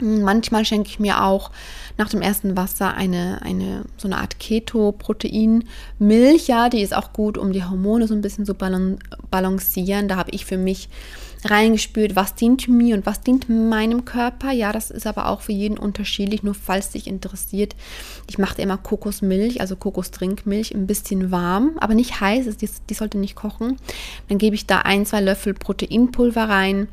Manchmal 0.00 0.64
schenke 0.64 0.88
ich 0.88 0.98
mir 0.98 1.22
auch 1.22 1.52
nach 1.96 2.08
dem 2.08 2.20
ersten 2.20 2.56
Wasser 2.56 2.94
eine, 2.94 3.40
eine 3.42 3.84
so 3.96 4.08
eine 4.08 4.18
Art 4.18 4.40
Keto-Protein-Milch. 4.40 6.48
Ja, 6.48 6.68
die 6.68 6.82
ist 6.82 6.94
auch 6.94 7.12
gut, 7.12 7.38
um 7.38 7.52
die 7.52 7.64
Hormone 7.64 8.08
so 8.08 8.14
ein 8.14 8.20
bisschen 8.20 8.44
zu 8.44 8.54
balancieren. 8.54 10.08
Da 10.08 10.16
habe 10.16 10.32
ich 10.32 10.44
für 10.44 10.58
mich 10.58 10.88
reingespürt, 11.44 12.16
was 12.16 12.34
dient 12.34 12.68
mir 12.68 12.96
und 12.96 13.06
was 13.06 13.20
dient 13.20 13.48
meinem 13.48 14.04
Körper. 14.04 14.50
Ja, 14.50 14.72
das 14.72 14.90
ist 14.90 15.06
aber 15.06 15.28
auch 15.28 15.42
für 15.42 15.52
jeden 15.52 15.78
unterschiedlich. 15.78 16.42
Nur 16.42 16.54
falls 16.54 16.90
dich 16.90 17.06
interessiert, 17.06 17.76
ich 18.28 18.38
mache 18.38 18.62
immer 18.62 18.78
Kokosmilch, 18.78 19.60
also 19.60 19.76
Kokostrinkmilch, 19.76 20.74
ein 20.74 20.86
bisschen 20.86 21.30
warm, 21.30 21.72
aber 21.78 21.94
nicht 21.94 22.20
heiß. 22.20 22.56
Die, 22.56 22.70
die 22.88 22.94
sollte 22.94 23.18
nicht 23.18 23.36
kochen. 23.36 23.76
Dann 24.28 24.38
gebe 24.38 24.56
ich 24.56 24.66
da 24.66 24.80
ein, 24.80 25.06
zwei 25.06 25.20
Löffel 25.20 25.54
Proteinpulver 25.54 26.48
rein 26.48 26.88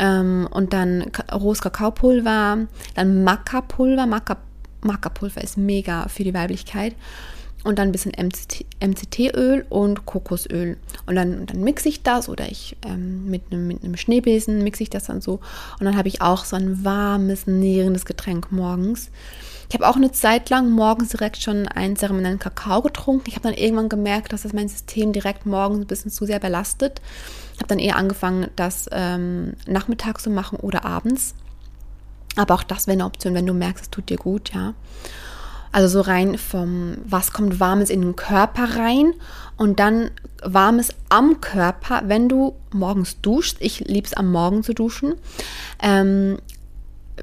ähm, 0.00 0.48
und 0.50 0.72
dann 0.72 1.12
rohes 1.30 1.60
Kakaopulver, 1.60 2.66
dann 2.94 3.22
Maca-Pulver. 3.24 4.06
Maca-Pulver 4.06 5.44
ist 5.44 5.58
mega 5.58 6.08
für 6.08 6.24
die 6.24 6.34
Weiblichkeit. 6.34 6.96
Und 7.62 7.78
dann 7.78 7.88
ein 7.88 7.92
bisschen 7.92 8.12
MCT, 8.12 8.64
MCT-Öl 8.82 9.66
und 9.68 10.06
Kokosöl. 10.06 10.78
Und 11.04 11.14
dann, 11.14 11.44
dann 11.44 11.62
mixe 11.62 11.90
ich 11.90 12.02
das 12.02 12.30
oder 12.30 12.50
ich 12.50 12.78
ähm, 12.86 13.28
mit, 13.28 13.42
einem, 13.50 13.68
mit 13.68 13.84
einem 13.84 13.98
Schneebesen 13.98 14.64
mixe 14.64 14.82
ich 14.82 14.88
das 14.88 15.04
dann 15.04 15.20
so. 15.20 15.40
Und 15.78 15.84
dann 15.84 15.98
habe 15.98 16.08
ich 16.08 16.22
auch 16.22 16.46
so 16.46 16.56
ein 16.56 16.82
warmes, 16.86 17.46
nährendes 17.46 18.06
Getränk 18.06 18.50
morgens. 18.50 19.10
Ich 19.70 19.74
habe 19.74 19.88
auch 19.88 19.96
eine 19.96 20.12
Zeit 20.12 20.50
lang 20.50 20.70
morgens 20.70 21.10
direkt 21.10 21.38
schon 21.38 21.66
einen 21.66 21.96
zeremoniellen 21.96 22.38
Kakao 22.38 22.82
getrunken. 22.82 23.24
Ich 23.28 23.36
habe 23.36 23.48
dann 23.48 23.56
irgendwann 23.56 23.88
gemerkt, 23.88 24.32
dass 24.32 24.42
das 24.42 24.52
mein 24.52 24.68
System 24.68 25.12
direkt 25.12 25.46
morgens 25.46 25.80
ein 25.80 25.86
bisschen 25.86 26.10
zu 26.10 26.26
sehr 26.26 26.40
belastet 26.40 27.00
habe 27.60 27.68
dann 27.68 27.78
eher 27.78 27.96
angefangen, 27.96 28.48
das 28.56 28.88
ähm, 28.90 29.52
nachmittags 29.66 30.22
zu 30.24 30.30
machen 30.30 30.58
oder 30.58 30.84
abends. 30.84 31.34
Aber 32.36 32.54
auch 32.54 32.62
das 32.62 32.86
wäre 32.86 32.94
eine 32.94 33.04
Option, 33.04 33.34
wenn 33.34 33.46
du 33.46 33.52
merkst, 33.52 33.84
es 33.84 33.90
tut 33.90 34.08
dir 34.08 34.16
gut, 34.16 34.52
ja. 34.54 34.74
Also 35.72 35.88
so 35.88 36.00
rein 36.00 36.36
vom, 36.36 36.96
was 37.04 37.32
kommt 37.32 37.60
Warmes 37.60 37.90
in 37.90 38.00
den 38.00 38.16
Körper 38.16 38.76
rein 38.76 39.14
und 39.56 39.78
dann 39.78 40.10
Warmes 40.42 40.92
am 41.10 41.40
Körper, 41.40 42.02
wenn 42.06 42.28
du 42.28 42.56
morgens 42.72 43.20
duschst. 43.20 43.58
Ich 43.60 43.80
liebe 43.80 44.06
es 44.06 44.14
am 44.14 44.32
Morgen 44.32 44.64
zu 44.64 44.74
duschen. 44.74 45.14
Ähm, 45.80 46.38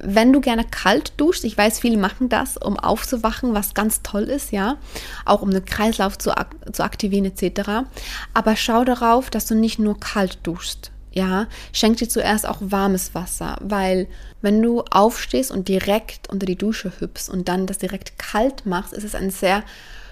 wenn 0.02 0.34
du 0.34 0.42
gerne 0.42 0.64
kalt 0.64 1.14
duschst, 1.18 1.44
ich 1.44 1.58
weiß, 1.58 1.80
viele 1.80 1.98
machen 1.98 2.30
das, 2.30 2.58
um 2.58 2.78
aufzuwachen, 2.78 3.54
was 3.54 3.74
ganz 3.74 4.02
toll 4.04 4.24
ist, 4.24 4.52
ja, 4.52 4.78
auch 5.26 5.42
um 5.42 5.52
den 5.52 5.66
Kreislauf 5.66 6.18
zu, 6.18 6.36
ak 6.36 6.56
zu 6.72 6.84
aktivieren 6.84 7.26
etc. 7.26 7.88
Aber 8.34 8.56
schau 8.56 8.84
darauf, 8.84 9.30
dass 9.30 9.46
du 9.46 9.56
nicht 9.56 9.80
nur 9.80 10.00
kalt 10.00 10.40
duschst, 10.44 10.92
ja, 11.12 11.48
schenk 11.74 11.98
dir 11.98 12.08
zuerst 12.08 12.48
auch 12.48 12.58
warmes 12.60 13.16
Wasser, 13.16 13.58
weil 13.62 14.08
wenn 14.42 14.62
du 14.62 14.84
aufstehst 14.92 15.52
und 15.52 15.68
direkt 15.68 16.30
unter 16.30 16.46
die 16.46 16.58
Dusche 16.58 16.92
hüpfst 17.00 17.30
und 17.30 17.48
dann 17.48 17.66
das 17.66 17.80
direkt 17.80 18.20
kalt 18.20 18.66
machst, 18.66 18.94
ist 18.94 19.04
es 19.04 19.16
ein 19.16 19.32
sehr 19.32 19.64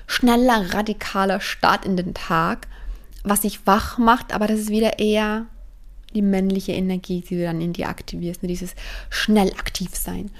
schneller, 0.08 0.74
radikaler 0.74 1.42
Start 1.42 1.86
in 1.86 1.96
den 1.96 2.14
Tag, 2.14 2.68
was 3.24 3.42
dich 3.42 3.66
wach 3.66 3.98
macht, 3.98 4.34
aber 4.34 4.48
das 4.48 4.60
ist 4.60 4.70
wieder 4.70 5.00
eher 5.00 5.46
die 6.16 6.22
männliche 6.22 6.72
Energie, 6.72 7.22
die 7.22 7.36
du 7.36 7.44
dann 7.44 7.62
in 7.62 7.74
dir 7.74 7.90
aktivierst, 7.90 8.42
ne? 8.42 8.48
dieses 8.48 8.74
schnell 9.10 9.52
aktiv 9.52 9.96
sein. 9.96 10.32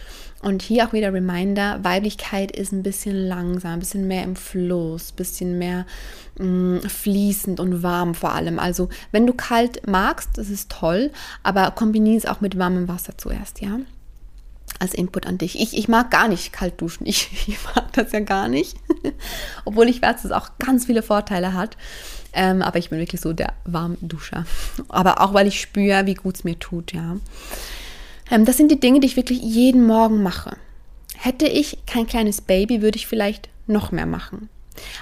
Und 0.42 0.62
hier 0.62 0.88
auch 0.88 0.94
wieder 0.94 1.14
Reminder, 1.14 1.84
Weiblichkeit 1.84 2.52
ist 2.52 2.72
ein 2.72 2.84
bisschen 2.84 3.16
langsam, 3.16 3.74
ein 3.74 3.80
bisschen 3.80 4.08
mehr 4.08 4.24
im 4.24 4.36
Fluss, 4.36 5.12
ein 5.12 5.16
bisschen 5.16 5.58
mehr 5.58 5.86
mh, 6.38 6.46
mm, 6.46 6.82
fließend 6.82 7.60
und 7.60 7.84
warm 7.84 8.16
vor 8.16 8.34
allem. 8.34 8.60
Also 8.60 8.90
wenn 9.12 9.26
du 9.26 9.34
kalt 9.34 9.88
magst, 9.88 10.38
das 10.38 10.50
ist 10.50 10.72
toll, 10.72 11.12
aber 11.44 11.72
kombiniere 11.72 12.18
es 12.18 12.26
auch 12.26 12.42
mit 12.42 12.58
warmem 12.58 12.88
Wasser 12.88 13.18
zuerst, 13.18 13.62
ja 13.62 13.80
als 14.80 14.94
Input 14.94 15.26
an 15.26 15.38
dich. 15.38 15.60
Ich, 15.60 15.78
ich 15.78 15.88
mag 15.88 16.12
gar 16.12 16.28
nicht 16.28 16.54
kalt 16.54 16.80
duschen. 16.82 17.06
Ich, 17.06 17.30
ich 17.48 17.58
mag 17.76 17.92
das 17.94 18.12
ja 18.12 18.20
gar 18.20 18.48
nicht. 18.48 18.76
Obwohl 19.66 19.90
ich 19.90 20.02
weiß, 20.02 20.16
dass 20.16 20.26
es 20.26 20.32
auch 20.32 20.50
ganz 20.60 20.86
viele 20.86 21.04
Vorteile 21.04 21.54
hat. 21.54 21.78
Ähm, 22.34 22.62
aber 22.62 22.80
ich 22.80 22.90
bin 22.90 23.00
wirklich 23.00 23.22
so 23.22 23.34
der 23.34 23.54
Warmduscher. 23.64 24.46
Aber 24.90 25.22
auch, 25.22 25.34
weil 25.34 25.48
ich 25.48 25.62
spüre, 25.62 26.06
wie 26.06 26.16
gut 26.16 26.36
es 26.36 26.44
mir 26.44 26.60
tut, 26.60 26.92
ja. 26.92 27.16
Ähm, 28.30 28.46
das 28.46 28.58
sind 28.58 28.72
die 28.72 28.80
Dinge, 28.80 29.00
die 29.00 29.08
ich 29.08 29.16
wirklich 29.16 29.42
jeden 29.42 29.86
Morgen 29.86 30.22
mache. 30.22 30.58
Hätte 31.18 31.48
ich 31.48 31.80
kein 31.86 32.08
kleines 32.08 32.42
Baby, 32.42 32.82
würde 32.82 32.98
ich 32.98 33.08
vielleicht 33.08 33.50
noch 33.68 33.92
mehr 33.92 34.06
machen. 34.06 34.50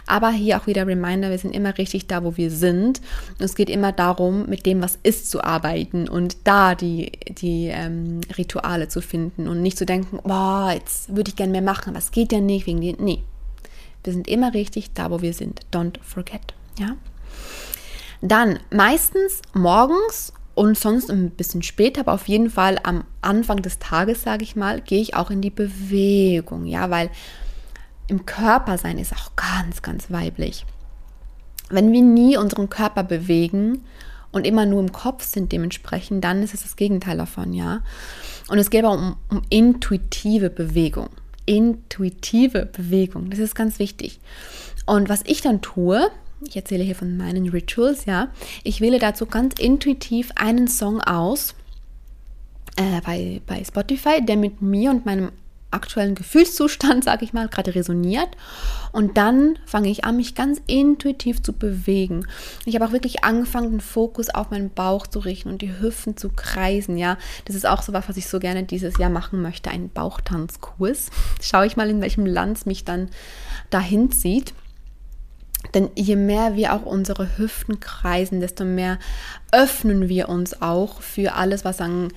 Aber 0.05 0.31
hier 0.31 0.57
auch 0.57 0.67
wieder 0.67 0.87
Reminder, 0.87 1.29
wir 1.29 1.37
sind 1.37 1.55
immer 1.55 1.77
richtig 1.77 2.07
da, 2.07 2.23
wo 2.23 2.37
wir 2.37 2.51
sind. 2.51 3.01
Und 3.39 3.45
es 3.45 3.55
geht 3.55 3.69
immer 3.69 3.91
darum, 3.91 4.47
mit 4.47 4.65
dem, 4.65 4.81
was 4.81 4.97
ist, 5.03 5.29
zu 5.29 5.43
arbeiten 5.43 6.07
und 6.07 6.37
da 6.43 6.75
die, 6.75 7.11
die 7.27 7.67
ähm, 7.67 8.21
Rituale 8.37 8.87
zu 8.87 9.01
finden 9.01 9.47
und 9.47 9.61
nicht 9.61 9.77
zu 9.77 9.85
denken, 9.85 10.19
boah, 10.23 10.71
jetzt 10.73 11.15
würde 11.15 11.29
ich 11.29 11.35
gerne 11.35 11.51
mehr 11.51 11.61
machen, 11.61 11.89
aber 11.89 11.99
es 11.99 12.11
geht 12.11 12.31
ja 12.31 12.39
nicht 12.39 12.67
wegen 12.67 12.81
dir. 12.81 12.95
Nee, 12.99 13.23
wir 14.03 14.13
sind 14.13 14.27
immer 14.27 14.53
richtig 14.53 14.93
da, 14.93 15.11
wo 15.11 15.21
wir 15.21 15.33
sind. 15.33 15.61
Don't 15.71 15.95
forget. 16.01 16.53
Ja? 16.77 16.95
Dann 18.21 18.59
meistens 18.71 19.41
morgens 19.53 20.33
und 20.55 20.77
sonst 20.77 21.09
ein 21.09 21.31
bisschen 21.31 21.63
später, 21.63 22.01
aber 22.01 22.13
auf 22.13 22.27
jeden 22.27 22.49
Fall 22.49 22.79
am 22.83 23.05
Anfang 23.21 23.61
des 23.61 23.79
Tages, 23.79 24.23
sage 24.23 24.43
ich 24.43 24.55
mal, 24.55 24.81
gehe 24.81 25.01
ich 25.01 25.15
auch 25.15 25.31
in 25.31 25.41
die 25.41 25.49
Bewegung, 25.49 26.65
ja, 26.65 26.89
weil 26.89 27.09
im 28.07 28.25
Körper 28.25 28.77
sein 28.77 28.97
ist 28.97 29.13
auch 29.13 29.35
ganz, 29.35 29.81
ganz 29.81 30.11
weiblich. 30.11 30.65
Wenn 31.69 31.91
wir 31.91 32.01
nie 32.01 32.37
unseren 32.37 32.69
Körper 32.69 33.03
bewegen 33.03 33.83
und 34.31 34.45
immer 34.45 34.65
nur 34.65 34.81
im 34.81 34.91
Kopf 34.91 35.23
sind 35.23 35.51
dementsprechend, 35.51 36.23
dann 36.23 36.43
ist 36.43 36.53
es 36.53 36.63
das 36.63 36.75
Gegenteil 36.75 37.17
davon, 37.17 37.53
ja. 37.53 37.81
Und 38.49 38.57
es 38.57 38.69
geht 38.69 38.83
aber 38.83 38.93
um, 38.93 39.15
um 39.29 39.41
intuitive 39.49 40.49
Bewegung. 40.49 41.09
Intuitive 41.45 42.65
Bewegung, 42.65 43.29
das 43.29 43.39
ist 43.39 43.55
ganz 43.55 43.79
wichtig. 43.79 44.19
Und 44.85 45.09
was 45.09 45.23
ich 45.25 45.41
dann 45.41 45.61
tue, 45.61 46.09
ich 46.45 46.55
erzähle 46.55 46.83
hier 46.83 46.95
von 46.95 47.15
meinen 47.15 47.47
Rituals, 47.49 48.05
ja. 48.05 48.29
Ich 48.63 48.81
wähle 48.81 48.99
dazu 48.99 49.25
ganz 49.25 49.55
intuitiv 49.59 50.31
einen 50.35 50.67
Song 50.67 51.01
aus 51.01 51.55
äh, 52.75 53.01
bei, 53.05 53.41
bei 53.45 53.63
Spotify, 53.63 54.23
der 54.23 54.35
mit 54.37 54.61
mir 54.61 54.91
und 54.91 55.05
meinem 55.05 55.31
aktuellen 55.73 56.15
Gefühlszustand, 56.15 57.03
sage 57.03 57.25
ich 57.25 57.33
mal, 57.33 57.47
gerade 57.47 57.75
resoniert. 57.75 58.29
Und 58.91 59.17
dann 59.17 59.57
fange 59.65 59.89
ich 59.89 60.05
an, 60.05 60.17
mich 60.17 60.35
ganz 60.35 60.61
intuitiv 60.67 61.41
zu 61.41 61.53
bewegen. 61.53 62.27
Ich 62.65 62.75
habe 62.75 62.85
auch 62.85 62.91
wirklich 62.91 63.23
angefangen, 63.23 63.71
den 63.71 63.81
Fokus 63.81 64.29
auf 64.29 64.51
meinen 64.51 64.69
Bauch 64.69 65.07
zu 65.07 65.19
richten 65.19 65.49
und 65.49 65.61
die 65.61 65.79
Hüften 65.79 66.15
zu 66.15 66.29
kreisen. 66.29 66.97
Ja, 66.97 67.17
das 67.45 67.55
ist 67.55 67.65
auch 67.65 67.81
so 67.81 67.93
was, 67.93 68.07
was 68.07 68.17
ich 68.17 68.27
so 68.27 68.39
gerne 68.39 68.63
dieses 68.63 68.97
Jahr 68.97 69.09
machen 69.09 69.41
möchte, 69.41 69.71
einen 69.71 69.89
Bauchtanzkurs. 69.89 71.09
Schaue 71.41 71.65
ich 71.65 71.75
mal, 71.75 71.89
in 71.89 72.01
welchem 72.01 72.25
Land 72.25 72.65
mich 72.65 72.85
dann 72.85 73.09
dahin 73.69 74.11
zieht. 74.11 74.53
Denn 75.73 75.89
je 75.95 76.15
mehr 76.15 76.55
wir 76.55 76.73
auch 76.73 76.85
unsere 76.85 77.37
Hüften 77.37 77.79
kreisen, 77.79 78.41
desto 78.41 78.65
mehr 78.65 78.99
öffnen 79.51 80.09
wir 80.09 80.29
uns 80.29 80.61
auch 80.61 81.01
für 81.01 81.33
alles, 81.33 81.65
was 81.65 81.81
an 81.81 82.09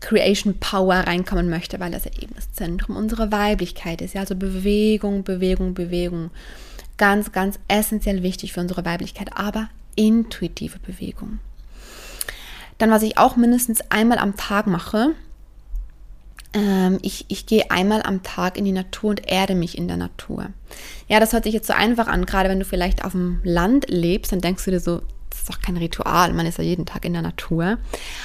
Creation 0.00 0.58
Power 0.58 0.94
reinkommen 0.94 1.50
möchte, 1.50 1.80
weil 1.80 1.90
das 1.90 2.04
ja 2.04 2.12
eben 2.20 2.34
das 2.34 2.52
Zentrum 2.52 2.96
unserer 2.96 3.32
Weiblichkeit 3.32 4.00
ist. 4.00 4.14
Ja, 4.14 4.20
also 4.20 4.36
Bewegung, 4.36 5.24
Bewegung, 5.24 5.74
Bewegung. 5.74 6.30
Ganz, 6.96 7.32
ganz 7.32 7.58
essentiell 7.68 8.22
wichtig 8.22 8.52
für 8.52 8.60
unsere 8.60 8.84
Weiblichkeit, 8.84 9.30
aber 9.36 9.68
intuitive 9.96 10.78
Bewegung. 10.78 11.38
Dann, 12.78 12.90
was 12.90 13.02
ich 13.02 13.18
auch 13.18 13.36
mindestens 13.36 13.80
einmal 13.90 14.18
am 14.18 14.36
Tag 14.36 14.66
mache, 14.66 15.14
ähm, 16.54 16.98
ich, 17.02 17.26
ich 17.28 17.46
gehe 17.46 17.70
einmal 17.70 18.02
am 18.02 18.22
Tag 18.22 18.56
in 18.56 18.64
die 18.64 18.72
Natur 18.72 19.10
und 19.10 19.28
erde 19.30 19.54
mich 19.54 19.76
in 19.76 19.88
der 19.88 19.96
Natur. 19.96 20.46
Ja, 21.08 21.20
das 21.20 21.32
hört 21.32 21.44
sich 21.44 21.54
jetzt 21.54 21.66
so 21.66 21.72
einfach 21.72 22.06
an, 22.06 22.24
gerade 22.24 22.48
wenn 22.48 22.60
du 22.60 22.64
vielleicht 22.64 23.04
auf 23.04 23.12
dem 23.12 23.40
Land 23.42 23.86
lebst, 23.88 24.32
dann 24.32 24.40
denkst 24.40 24.64
du 24.64 24.70
dir 24.70 24.80
so, 24.80 25.02
ist 25.38 25.50
doch 25.50 25.60
kein 25.60 25.76
Ritual, 25.76 26.32
man 26.32 26.46
ist 26.46 26.58
ja 26.58 26.64
jeden 26.64 26.86
Tag 26.86 27.04
in 27.04 27.12
der 27.12 27.22
Natur. 27.22 27.78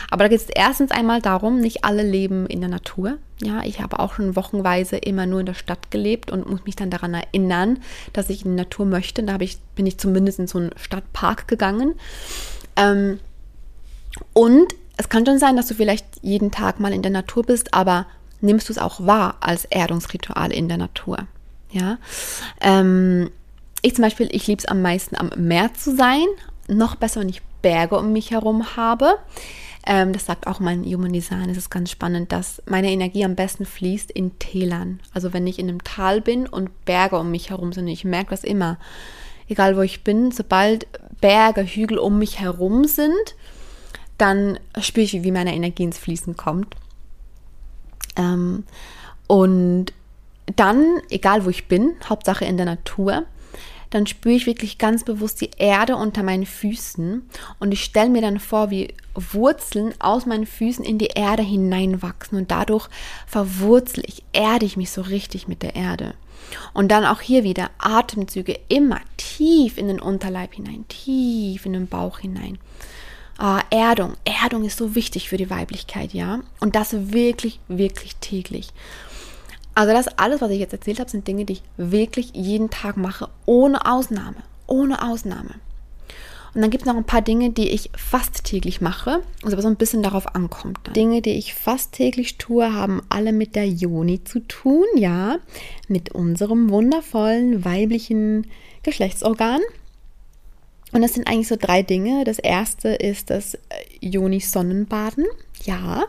Aber 0.10 0.24
da 0.24 0.28
geht 0.28 0.42
es 0.42 0.50
erstens 0.50 0.92
einmal 0.92 1.22
darum, 1.22 1.60
nicht 1.60 1.84
alle 1.84 2.04
leben 2.04 2.46
in 2.48 2.62
der 2.62 2.70
Natur. 2.70 3.18
Ja, 3.42 3.64
ich 3.64 3.82
habe 3.82 4.00
auch 4.00 4.14
schon 4.14 4.36
wochenweise 4.36 4.98
immer 4.98 5.26
nur 5.26 5.42
in 5.42 5.46
der 5.46 5.54
Stadt 5.54 5.92
gelebt 5.92 6.32
und 6.32 6.50
muss 6.50 6.66
mich 6.66 6.76
dann 6.76 6.90
daran 6.90 7.14
erinnern, 7.14 7.80
dass 8.14 8.30
ich 8.30 8.46
in 8.46 8.52
die 8.52 8.58
Natur 8.58 8.86
möchte. 8.86 9.24
Da 9.24 9.40
ich, 9.40 9.60
bin 9.76 9.86
ich 9.86 9.98
zumindest 9.98 10.40
in 10.40 10.48
so 10.48 10.60
einen 10.60 10.72
Stadtpark 10.78 11.48
gegangen. 11.48 11.96
Ähm, 12.76 13.20
und 14.34 14.74
es 14.98 15.10
kann 15.10 15.26
schon 15.26 15.40
sein, 15.40 15.56
dass 15.56 15.68
du 15.68 15.74
vielleicht 15.74 16.06
jeden 16.22 16.52
Tag 16.52 16.80
mal 16.80 16.94
in 16.94 17.02
der 17.02 17.12
Natur 17.12 17.44
bist, 17.44 17.74
aber 17.74 18.06
nimmst 18.42 18.70
du 18.70 18.74
es 18.74 18.80
auch 18.80 19.06
wahr 19.06 19.38
als 19.40 19.66
Erdungsritual 19.66 20.52
in 20.52 20.68
der 20.68 20.78
Natur. 20.78 21.28
Ja. 21.72 21.98
Ähm, 22.62 23.32
ich 23.82 23.96
zum 23.96 24.04
Beispiel, 24.04 24.30
ich 24.32 24.48
liebe 24.48 24.60
es 24.60 24.66
am 24.66 24.82
meisten 24.82 25.16
am 25.16 25.32
Meer 25.36 25.74
zu 25.74 25.96
sein. 25.96 26.26
Noch 26.68 26.96
besser, 26.96 27.22
wenn 27.22 27.30
ich 27.30 27.42
Berge 27.62 27.98
um 27.98 28.14
mich 28.14 28.32
herum 28.32 28.76
habe. 28.76 29.18
Ähm, 29.86 30.14
das 30.14 30.26
sagt 30.26 30.48
auch 30.48 30.60
mein 30.60 30.84
Human 30.86 31.12
Design. 31.12 31.50
Es 31.50 31.58
ist 31.58 31.70
ganz 31.70 31.92
spannend, 31.92 32.32
dass 32.32 32.62
meine 32.66 32.92
Energie 32.92 33.26
am 33.26 33.36
besten 33.36 33.66
fließt 33.66 34.12
in 34.12 34.40
Tälern. 34.40 35.02
Also 35.14 35.34
wenn 35.34 35.46
ich 35.46 35.60
in 35.60 35.68
einem 35.68 35.84
Tal 35.84 36.22
bin 36.22 36.48
und 36.48 36.86
Berge 36.86 37.18
um 37.18 37.32
mich 37.32 37.50
herum 37.50 37.74
sind. 37.74 37.88
Ich 37.88 38.06
merke 38.06 38.30
das 38.30 38.44
immer. 38.44 38.78
Egal 39.50 39.76
wo 39.76 39.82
ich 39.82 40.04
bin, 40.04 40.32
sobald 40.32 40.88
Berge, 41.20 41.64
Hügel 41.64 41.98
um 41.98 42.18
mich 42.18 42.40
herum 42.40 42.86
sind, 42.86 43.36
dann 44.18 44.58
spüre 44.80 45.04
ich, 45.04 45.24
wie 45.24 45.32
meine 45.32 45.54
Energie 45.54 45.84
ins 45.84 45.98
Fließen 45.98 46.38
kommt. 46.38 46.76
Ähm, 48.16 48.64
und 49.28 49.88
dann, 50.56 51.02
egal 51.10 51.46
wo 51.46 51.50
ich 51.50 51.68
bin, 51.68 51.96
Hauptsache 52.08 52.46
in 52.46 52.58
der 52.58 52.66
Natur, 52.66 53.26
dann 53.94 54.08
spüre 54.08 54.34
ich 54.34 54.48
wirklich 54.48 54.80
ganz 54.80 55.04
bewusst 55.04 55.40
die 55.40 55.52
Erde 55.58 55.96
unter 55.96 56.24
meinen 56.24 56.48
Füßen 56.48 57.22
und 57.60 57.72
ich 57.72 57.84
stelle 57.84 58.10
mir 58.10 58.22
dann 58.22 58.40
vor, 58.40 58.72
wie 58.72 58.94
Wurzeln 59.14 59.94
aus 60.00 60.26
meinen 60.26 60.48
Füßen 60.48 60.84
in 60.84 60.98
die 60.98 61.12
Erde 61.14 61.44
hineinwachsen 61.44 62.40
und 62.40 62.50
dadurch 62.50 62.90
verwurzel 63.28 64.04
ich, 64.08 64.24
erde 64.34 64.66
ich 64.66 64.78
mich 64.78 64.90
so 64.90 65.02
richtig 65.02 65.48
mit 65.48 65.62
der 65.62 65.76
Erde. 65.76 66.16
Und 66.74 66.90
dann 66.90 67.06
auch 67.06 67.22
hier 67.22 67.44
wieder 67.44 67.70
Atemzüge 67.78 68.60
immer 68.68 69.00
tief 69.18 69.78
in 69.78 69.88
den 69.88 70.02
Unterleib 70.02 70.56
hinein, 70.56 70.86
tief 70.88 71.66
in 71.66 71.74
den 71.74 71.88
Bauch 71.88 72.20
hinein. 72.20 72.58
Ah, 73.38 73.62
Erdung, 73.70 74.16
Erdung 74.26 74.64
ist 74.64 74.78
so 74.78 74.96
wichtig 74.96 75.30
für 75.30 75.38
die 75.38 75.50
Weiblichkeit, 75.50 76.14
ja. 76.14 76.42
Und 76.60 76.76
das 76.76 77.14
wirklich, 77.14 77.60
wirklich 77.68 78.16
täglich. 78.18 78.70
Also 79.76 79.94
das 79.94 80.08
alles, 80.18 80.42
was 80.42 80.52
ich 80.52 80.60
jetzt 80.60 80.74
erzählt 80.74 81.00
habe, 81.00 81.10
sind 81.10 81.28
Dinge, 81.28 81.46
die 81.46 81.54
ich 81.54 81.64
wirklich 81.78 82.32
jeden 82.34 82.70
Tag 82.70 82.98
mache, 82.98 83.30
ohne 83.46 83.86
Ausnahme. 83.86 84.38
Ohne 84.68 85.02
Ausnahme. 85.02 85.56
Und 86.54 86.62
dann 86.62 86.70
gibt 86.70 86.84
es 86.84 86.88
noch 86.88 86.96
ein 86.96 87.06
paar 87.06 87.24
Dinge, 87.24 87.50
die 87.50 87.70
ich 87.70 87.90
fast 87.96 88.44
täglich 88.44 88.80
mache, 88.80 89.24
aber 89.42 89.62
so 89.62 89.68
ein 89.68 89.76
bisschen 89.76 90.04
darauf 90.04 90.36
ankommt. 90.36 90.80
Dann. 90.84 90.94
Dinge, 90.94 91.22
die 91.24 91.32
ich 91.32 91.56
fast 91.56 91.94
täglich 91.94 92.38
tue, 92.38 92.72
haben 92.72 93.02
alle 93.10 93.34
mit 93.34 93.56
der 93.56 93.68
Joni 93.68 94.24
zu 94.24 94.40
tun, 94.42 94.86
ja, 94.96 95.38
mit 95.88 96.14
unserem 96.14 96.70
wundervollen 96.70 97.66
weiblichen 97.66 98.46
Geschlechtsorgan. 98.84 99.62
Und 100.94 101.02
das 101.02 101.16
sind 101.16 101.28
eigentlich 101.28 101.48
so 101.48 101.56
drei 101.60 101.82
Dinge. 101.82 102.24
Das 102.24 102.38
erste 102.40 102.90
ist 102.90 103.32
das 103.32 103.58
Joni-Sonnenbaden. 104.00 105.26
Ja, 105.66 106.06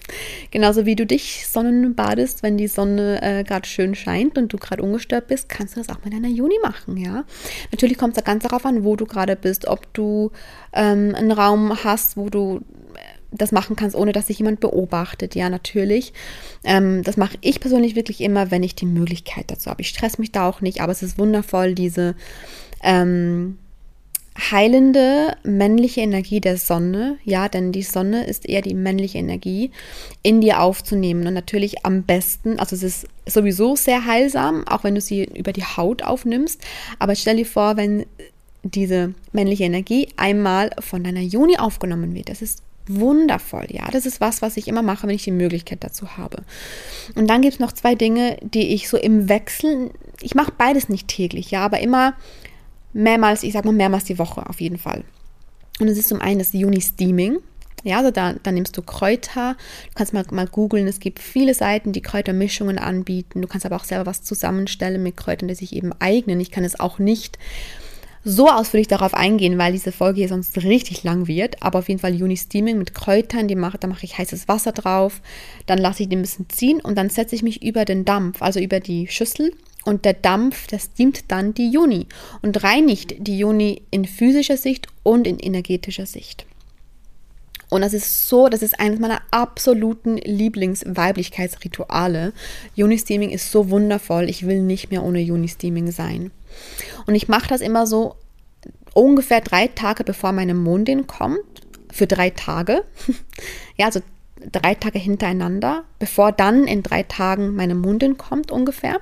genauso 0.50 0.84
wie 0.84 0.94
du 0.94 1.06
dich 1.06 1.46
Sonnenbadest, 1.46 2.42
wenn 2.42 2.58
die 2.58 2.68
Sonne 2.68 3.22
äh, 3.22 3.44
gerade 3.44 3.66
schön 3.66 3.94
scheint 3.94 4.36
und 4.36 4.52
du 4.52 4.58
gerade 4.58 4.82
ungestört 4.82 5.28
bist, 5.28 5.48
kannst 5.48 5.74
du 5.76 5.80
das 5.80 5.88
auch 5.88 6.04
mit 6.04 6.12
deiner 6.12 6.28
Juni 6.28 6.56
machen, 6.62 6.96
ja. 6.96 7.24
Natürlich 7.70 7.98
kommt 7.98 8.16
es 8.16 8.22
da 8.22 8.30
ganz 8.30 8.42
darauf 8.42 8.66
an, 8.66 8.84
wo 8.84 8.96
du 8.96 9.06
gerade 9.06 9.36
bist, 9.36 9.66
ob 9.66 9.92
du 9.94 10.32
ähm, 10.72 11.14
einen 11.14 11.32
Raum 11.32 11.82
hast, 11.82 12.16
wo 12.16 12.28
du 12.28 12.60
äh, 12.94 12.98
das 13.30 13.52
machen 13.52 13.76
kannst, 13.76 13.96
ohne 13.96 14.12
dass 14.12 14.26
sich 14.26 14.38
jemand 14.38 14.60
beobachtet. 14.60 15.34
Ja, 15.34 15.48
natürlich. 15.48 16.12
Ähm, 16.64 17.02
das 17.02 17.16
mache 17.16 17.38
ich 17.40 17.60
persönlich 17.60 17.96
wirklich 17.96 18.20
immer, 18.20 18.50
wenn 18.50 18.62
ich 18.62 18.74
die 18.74 18.86
Möglichkeit 18.86 19.50
dazu 19.50 19.70
habe. 19.70 19.82
Ich 19.82 19.88
stress 19.88 20.18
mich 20.18 20.32
da 20.32 20.48
auch 20.48 20.60
nicht, 20.60 20.80
aber 20.80 20.92
es 20.92 21.02
ist 21.02 21.18
wundervoll, 21.18 21.74
diese 21.74 22.16
ähm, 22.82 23.58
heilende 24.38 25.36
männliche 25.44 26.00
Energie 26.00 26.40
der 26.40 26.58
Sonne, 26.58 27.18
ja, 27.24 27.48
denn 27.48 27.72
die 27.72 27.82
Sonne 27.82 28.26
ist 28.26 28.48
eher 28.48 28.62
die 28.62 28.74
männliche 28.74 29.18
Energie, 29.18 29.70
in 30.22 30.40
dir 30.40 30.60
aufzunehmen. 30.60 31.26
Und 31.26 31.34
natürlich 31.34 31.84
am 31.84 32.02
besten, 32.02 32.58
also 32.58 32.76
es 32.76 32.82
ist 32.82 33.06
sowieso 33.26 33.76
sehr 33.76 34.04
heilsam, 34.04 34.66
auch 34.68 34.84
wenn 34.84 34.94
du 34.94 35.00
sie 35.00 35.24
über 35.24 35.52
die 35.52 35.64
Haut 35.64 36.02
aufnimmst. 36.02 36.60
Aber 36.98 37.14
stell 37.14 37.36
dir 37.36 37.46
vor, 37.46 37.76
wenn 37.76 38.06
diese 38.62 39.14
männliche 39.32 39.64
Energie 39.64 40.08
einmal 40.16 40.70
von 40.80 41.04
deiner 41.04 41.20
Juni 41.20 41.56
aufgenommen 41.58 42.14
wird. 42.14 42.28
Das 42.28 42.42
ist 42.42 42.62
wundervoll, 42.88 43.66
ja. 43.70 43.88
Das 43.90 44.06
ist 44.06 44.20
was, 44.20 44.42
was 44.42 44.56
ich 44.56 44.68
immer 44.68 44.82
mache, 44.82 45.06
wenn 45.06 45.14
ich 45.14 45.24
die 45.24 45.32
Möglichkeit 45.32 45.82
dazu 45.82 46.16
habe. 46.16 46.44
Und 47.14 47.28
dann 47.28 47.42
gibt 47.42 47.54
es 47.54 47.60
noch 47.60 47.72
zwei 47.72 47.94
Dinge, 47.94 48.36
die 48.42 48.74
ich 48.74 48.88
so 48.88 48.96
im 48.96 49.28
Wechsel, 49.28 49.90
ich 50.20 50.34
mache 50.34 50.52
beides 50.56 50.88
nicht 50.88 51.08
täglich, 51.08 51.50
ja, 51.50 51.64
aber 51.64 51.80
immer 51.80 52.14
mehrmals, 52.96 53.42
ich 53.42 53.52
sag 53.52 53.64
mal 53.64 53.72
mehrmals 53.72 54.04
die 54.04 54.18
Woche 54.18 54.48
auf 54.48 54.60
jeden 54.60 54.78
Fall. 54.78 55.04
Und 55.78 55.88
es 55.88 55.98
ist 55.98 56.08
zum 56.08 56.20
einen 56.20 56.38
das 56.38 56.52
Juni-Steaming. 56.52 57.38
Ja, 57.84 57.98
also 57.98 58.10
da, 58.10 58.32
da 58.42 58.50
nimmst 58.50 58.76
du 58.76 58.82
Kräuter, 58.82 59.54
du 59.88 59.94
kannst 59.94 60.12
mal, 60.12 60.24
mal 60.32 60.48
googeln, 60.48 60.88
es 60.88 60.98
gibt 60.98 61.20
viele 61.20 61.54
Seiten, 61.54 61.92
die 61.92 62.02
Kräutermischungen 62.02 62.78
anbieten. 62.78 63.42
Du 63.42 63.48
kannst 63.48 63.64
aber 63.64 63.76
auch 63.76 63.84
selber 63.84 64.06
was 64.06 64.22
zusammenstellen 64.22 65.02
mit 65.02 65.16
Kräutern, 65.16 65.46
die 65.46 65.54
sich 65.54 65.72
eben 65.74 65.92
eignen. 66.00 66.40
Ich 66.40 66.50
kann 66.50 66.64
es 66.64 66.80
auch 66.80 66.98
nicht 66.98 67.38
so 68.24 68.48
ausführlich 68.48 68.88
darauf 68.88 69.14
eingehen, 69.14 69.56
weil 69.56 69.70
diese 69.70 69.92
Folge 69.92 70.18
hier 70.18 70.28
sonst 70.28 70.56
richtig 70.64 71.04
lang 71.04 71.28
wird. 71.28 71.62
Aber 71.62 71.78
auf 71.78 71.88
jeden 71.88 72.00
Fall 72.00 72.14
Juni 72.14 72.36
Steaming 72.36 72.76
mit 72.76 72.92
Kräutern, 72.92 73.46
die 73.46 73.54
mache, 73.54 73.78
da 73.78 73.86
mache 73.86 74.04
ich 74.04 74.18
heißes 74.18 74.48
Wasser 74.48 74.72
drauf, 74.72 75.20
dann 75.66 75.78
lasse 75.78 76.02
ich 76.02 76.08
den 76.08 76.18
ein 76.18 76.22
bisschen 76.22 76.48
ziehen 76.48 76.80
und 76.80 76.96
dann 76.96 77.08
setze 77.08 77.36
ich 77.36 77.44
mich 77.44 77.62
über 77.62 77.84
den 77.84 78.04
Dampf, 78.04 78.42
also 78.42 78.58
über 78.58 78.80
die 78.80 79.06
Schüssel 79.06 79.52
und 79.86 80.04
der 80.04 80.12
Dampf, 80.14 80.66
das 80.66 80.92
dient 80.92 81.30
dann 81.30 81.54
die 81.54 81.70
Juni 81.70 82.08
und 82.42 82.62
reinigt 82.62 83.14
die 83.18 83.38
Juni 83.38 83.82
in 83.92 84.04
physischer 84.04 84.56
Sicht 84.56 84.88
und 85.04 85.28
in 85.28 85.38
energetischer 85.38 86.06
Sicht. 86.06 86.44
Und 87.68 87.82
das 87.82 87.92
ist 87.94 88.28
so, 88.28 88.48
das 88.48 88.62
ist 88.62 88.80
eines 88.80 88.98
meiner 88.98 89.22
absoluten 89.30 90.16
Lieblingsweiblichkeitsrituale. 90.18 92.32
Juni-Steaming 92.74 93.30
ist 93.30 93.52
so 93.52 93.70
wundervoll. 93.70 94.28
Ich 94.28 94.44
will 94.46 94.60
nicht 94.60 94.90
mehr 94.90 95.04
ohne 95.04 95.20
Juni-Steaming 95.20 95.92
sein. 95.92 96.32
Und 97.06 97.14
ich 97.14 97.28
mache 97.28 97.46
das 97.48 97.60
immer 97.60 97.86
so 97.86 98.16
ungefähr 98.92 99.40
drei 99.40 99.68
Tage 99.68 100.02
bevor 100.02 100.32
meine 100.32 100.54
Mondin 100.54 101.06
kommt. 101.06 101.38
Für 101.92 102.08
drei 102.08 102.30
Tage. 102.30 102.82
ja, 103.76 103.86
also 103.86 104.00
drei 104.52 104.74
Tage 104.74 104.98
hintereinander, 104.98 105.84
bevor 105.98 106.32
dann 106.32 106.66
in 106.66 106.82
drei 106.82 107.02
Tagen 107.02 107.54
meine 107.54 107.74
Mondin 107.74 108.16
kommt 108.16 108.50
ungefähr. 108.50 109.00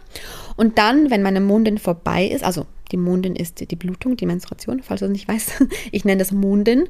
Und 0.56 0.78
dann, 0.78 1.10
wenn 1.10 1.22
meine 1.22 1.40
Mondin 1.40 1.78
vorbei 1.78 2.26
ist, 2.26 2.44
also 2.44 2.66
die 2.92 2.96
Mondin 2.96 3.34
ist 3.34 3.70
die 3.70 3.76
Blutung, 3.76 4.16
die 4.16 4.26
Menstruation, 4.26 4.82
falls 4.82 5.00
du 5.00 5.06
das 5.06 5.12
nicht 5.12 5.28
weißt, 5.28 5.64
ich 5.92 6.04
nenne 6.04 6.18
das 6.18 6.32
Mondin. 6.32 6.88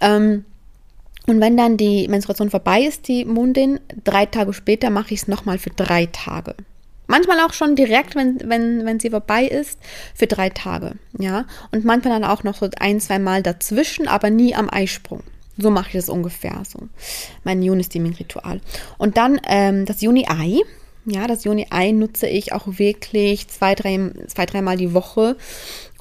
Ähm, 0.00 0.44
und 1.26 1.40
wenn 1.40 1.56
dann 1.56 1.76
die 1.76 2.08
Menstruation 2.08 2.50
vorbei 2.50 2.82
ist, 2.82 3.06
die 3.06 3.24
Mondin, 3.24 3.80
drei 4.02 4.26
Tage 4.26 4.52
später 4.54 4.88
mache 4.90 5.12
ich 5.12 5.22
es 5.22 5.28
nochmal 5.28 5.58
für 5.58 5.70
drei 5.70 6.06
Tage. 6.06 6.54
Manchmal 7.06 7.40
auch 7.40 7.52
schon 7.52 7.76
direkt, 7.76 8.16
wenn, 8.16 8.38
wenn, 8.44 8.84
wenn 8.84 9.00
sie 9.00 9.10
vorbei 9.10 9.44
ist, 9.44 9.78
für 10.14 10.26
drei 10.26 10.50
Tage. 10.50 10.94
Ja. 11.18 11.46
Und 11.70 11.84
manchmal 11.84 12.18
dann 12.18 12.30
auch 12.30 12.44
noch 12.44 12.54
so 12.54 12.68
ein, 12.80 13.00
zwei 13.00 13.18
Mal 13.18 13.42
dazwischen, 13.42 14.08
aber 14.08 14.30
nie 14.30 14.54
am 14.54 14.68
Eisprung. 14.70 15.22
So 15.58 15.70
mache 15.70 15.88
ich 15.88 15.94
das 15.94 16.08
ungefähr, 16.08 16.62
so 16.66 16.88
mein 17.44 17.62
Juni-Steaming-Ritual. 17.62 18.60
Und 18.96 19.16
dann 19.16 19.40
ähm, 19.46 19.84
das 19.84 20.00
Juni-Ei. 20.00 20.60
Ja, 21.04 21.26
das 21.26 21.44
Juni-Ei 21.44 21.92
nutze 21.92 22.28
ich 22.28 22.52
auch 22.52 22.66
wirklich 22.78 23.48
zwei, 23.48 23.74
drei, 23.74 24.12
zwei, 24.28 24.46
dreimal 24.46 24.76
die 24.76 24.94
Woche. 24.94 25.36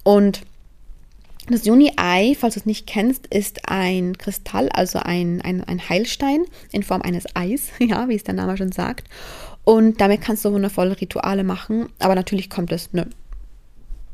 Und 0.04 0.42
das 1.50 1.66
Juni-Ei, 1.66 2.36
falls 2.38 2.56
du 2.56 2.60
es 2.60 2.66
nicht 2.66 2.88
kennst, 2.88 3.26
ist 3.28 3.70
ein 3.70 4.18
Kristall, 4.18 4.70
also 4.70 5.00
ein, 5.00 5.42
ein, 5.42 5.64
ein 5.64 5.90
Heilstein 5.90 6.44
in 6.72 6.84
Form 6.84 7.02
eines 7.02 7.24
Eis, 7.36 7.70
ja, 7.80 8.08
wie 8.10 8.16
es 8.16 8.24
der 8.24 8.36
Name 8.36 8.58
schon 8.58 8.72
sagt. 8.72 9.08
Und 9.64 10.00
damit 10.02 10.22
kannst 10.22 10.46
du 10.46 10.52
wundervolle 10.52 11.00
Rituale 11.00 11.44
machen. 11.44 11.90
Aber 12.00 12.16
natürlich 12.16 12.50
kommt 12.50 12.72
es 12.72 12.94
ne, 12.94 13.08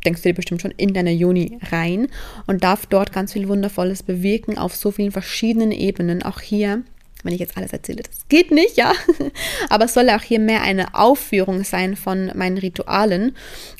denkst 0.05 0.21
du 0.21 0.29
dir 0.29 0.35
bestimmt 0.35 0.61
schon 0.61 0.73
in 0.77 0.93
deine 0.93 1.11
Juni 1.11 1.59
rein 1.71 2.07
und 2.47 2.63
darf 2.63 2.85
dort 2.85 3.13
ganz 3.13 3.33
viel 3.33 3.47
Wundervolles 3.47 4.03
bewirken 4.03 4.57
auf 4.57 4.75
so 4.75 4.91
vielen 4.91 5.11
verschiedenen 5.11 5.71
Ebenen. 5.71 6.23
Auch 6.23 6.41
hier, 6.41 6.83
wenn 7.23 7.33
ich 7.33 7.39
jetzt 7.39 7.57
alles 7.57 7.73
erzähle, 7.73 8.03
das 8.03 8.27
geht 8.29 8.51
nicht, 8.51 8.77
ja. 8.77 8.93
Aber 9.69 9.85
es 9.85 9.93
soll 9.93 10.09
auch 10.09 10.21
hier 10.21 10.39
mehr 10.39 10.61
eine 10.61 10.95
Aufführung 10.95 11.63
sein 11.63 11.95
von 11.95 12.31
meinen 12.35 12.57
Ritualen. 12.57 13.35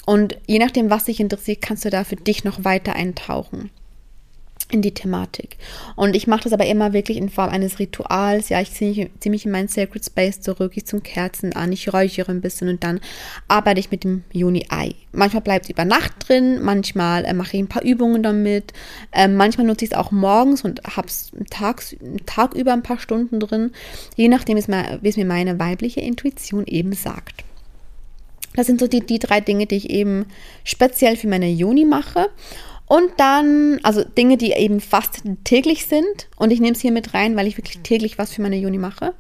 Und 0.06 0.38
je 0.48 0.60
nachdem, 0.60 0.90
was 0.90 1.06
dich 1.06 1.20
interessiert, 1.20 1.62
kannst 1.62 1.86
du 1.86 1.90
da 1.90 2.04
für 2.04 2.16
dich 2.16 2.44
noch 2.44 2.64
weiter 2.64 2.96
eintauchen 2.96 3.70
in 4.74 4.82
die 4.82 4.94
Thematik. 4.94 5.58
Und 5.96 6.16
ich 6.16 6.28
mache 6.28 6.44
das 6.44 6.54
aber 6.54 6.66
immer 6.66 6.94
wirklich 6.94 7.18
in 7.18 7.30
Form 7.30 7.50
eines 7.50 7.80
Rituals. 7.80 8.50
Ja, 8.50 8.60
ich 8.60 8.72
ziehe 8.72 9.10
zieh 9.20 9.30
mich 9.30 9.46
in 9.46 9.52
meinen 9.52 9.68
Sacred 9.68 10.04
Space 10.04 10.42
zurück, 10.42 10.74
ich 10.76 10.86
zum 10.86 11.04
Kerzen 11.04 11.54
an, 11.54 11.72
ich 11.72 11.94
räuchere 11.94 12.32
ein 12.32 12.42
bisschen 12.42 12.70
und 12.70 12.84
dann 12.84 13.00
arbeite 13.48 13.80
ich 13.80 13.92
mit 13.92 14.04
dem 14.04 14.24
Juni-Ei. 14.32 14.96
Manchmal 15.12 15.42
bleibt 15.42 15.66
es 15.66 15.72
über 15.72 15.86
Nacht 15.86 16.14
drin, 16.28 16.62
manchmal 16.62 17.26
äh, 17.26 17.34
mache 17.34 17.56
ich 17.56 17.64
ein 17.64 17.68
paar 17.68 17.84
Übungen 17.84 18.24
damit, 18.24 18.74
äh, 19.12 19.28
manchmal 19.28 19.68
nutze 19.68 19.86
ich 19.86 19.92
es 19.92 19.98
auch 19.98 20.12
morgens 20.12 20.64
und 20.64 20.82
habe 20.84 21.08
es 21.08 21.32
tags, 21.50 21.96
Tag 22.26 22.56
über 22.56 22.74
ein 22.74 22.84
paar 22.84 23.00
Stunden 23.00 23.40
drin, 23.40 23.72
je 24.16 24.28
nachdem, 24.28 24.58
wie 24.58 25.10
es 25.10 25.18
mir 25.18 25.26
meine 25.26 25.60
weibliche 25.60 26.02
Intuition 26.02 26.66
eben 26.66 26.94
sagt. 26.94 27.44
Das 28.56 28.68
sind 28.68 28.80
so 28.80 28.88
die, 28.88 29.02
die 29.02 29.20
drei 29.20 29.42
Dinge, 29.42 29.66
die 29.66 29.76
ich 29.76 29.90
eben 29.90 30.26
speziell 30.64 31.18
für 31.18 31.28
meine 31.28 31.50
Juni 31.50 31.86
mache. 31.86 32.30
Und 32.94 33.10
dann, 33.18 33.80
also 33.82 34.04
Dinge, 34.04 34.38
die 34.38 34.52
eben 34.52 34.80
fast 34.80 35.24
täglich 35.46 35.88
sind. 35.88 36.28
Und 36.36 36.52
ich 36.52 36.60
nehme 36.60 36.74
es 36.74 36.82
hier 36.82 36.92
mit 36.92 37.16
rein, 37.16 37.36
weil 37.36 37.48
ich 37.48 37.58
wirklich 37.58 37.80
täglich 37.80 38.20
was 38.20 38.32
für 38.32 38.44
meine 38.44 38.58
Juni 38.58 38.78
mache. 38.78 39.16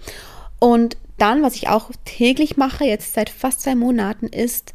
Und 0.60 0.96
dann, 1.18 1.42
was 1.42 1.56
ich 1.56 1.70
auch 1.70 1.90
täglich 2.06 2.56
mache, 2.56 2.86
jetzt 2.86 3.16
seit 3.16 3.32
fast 3.32 3.62
zwei 3.62 3.74
Monaten, 3.74 4.28
ist, 4.28 4.74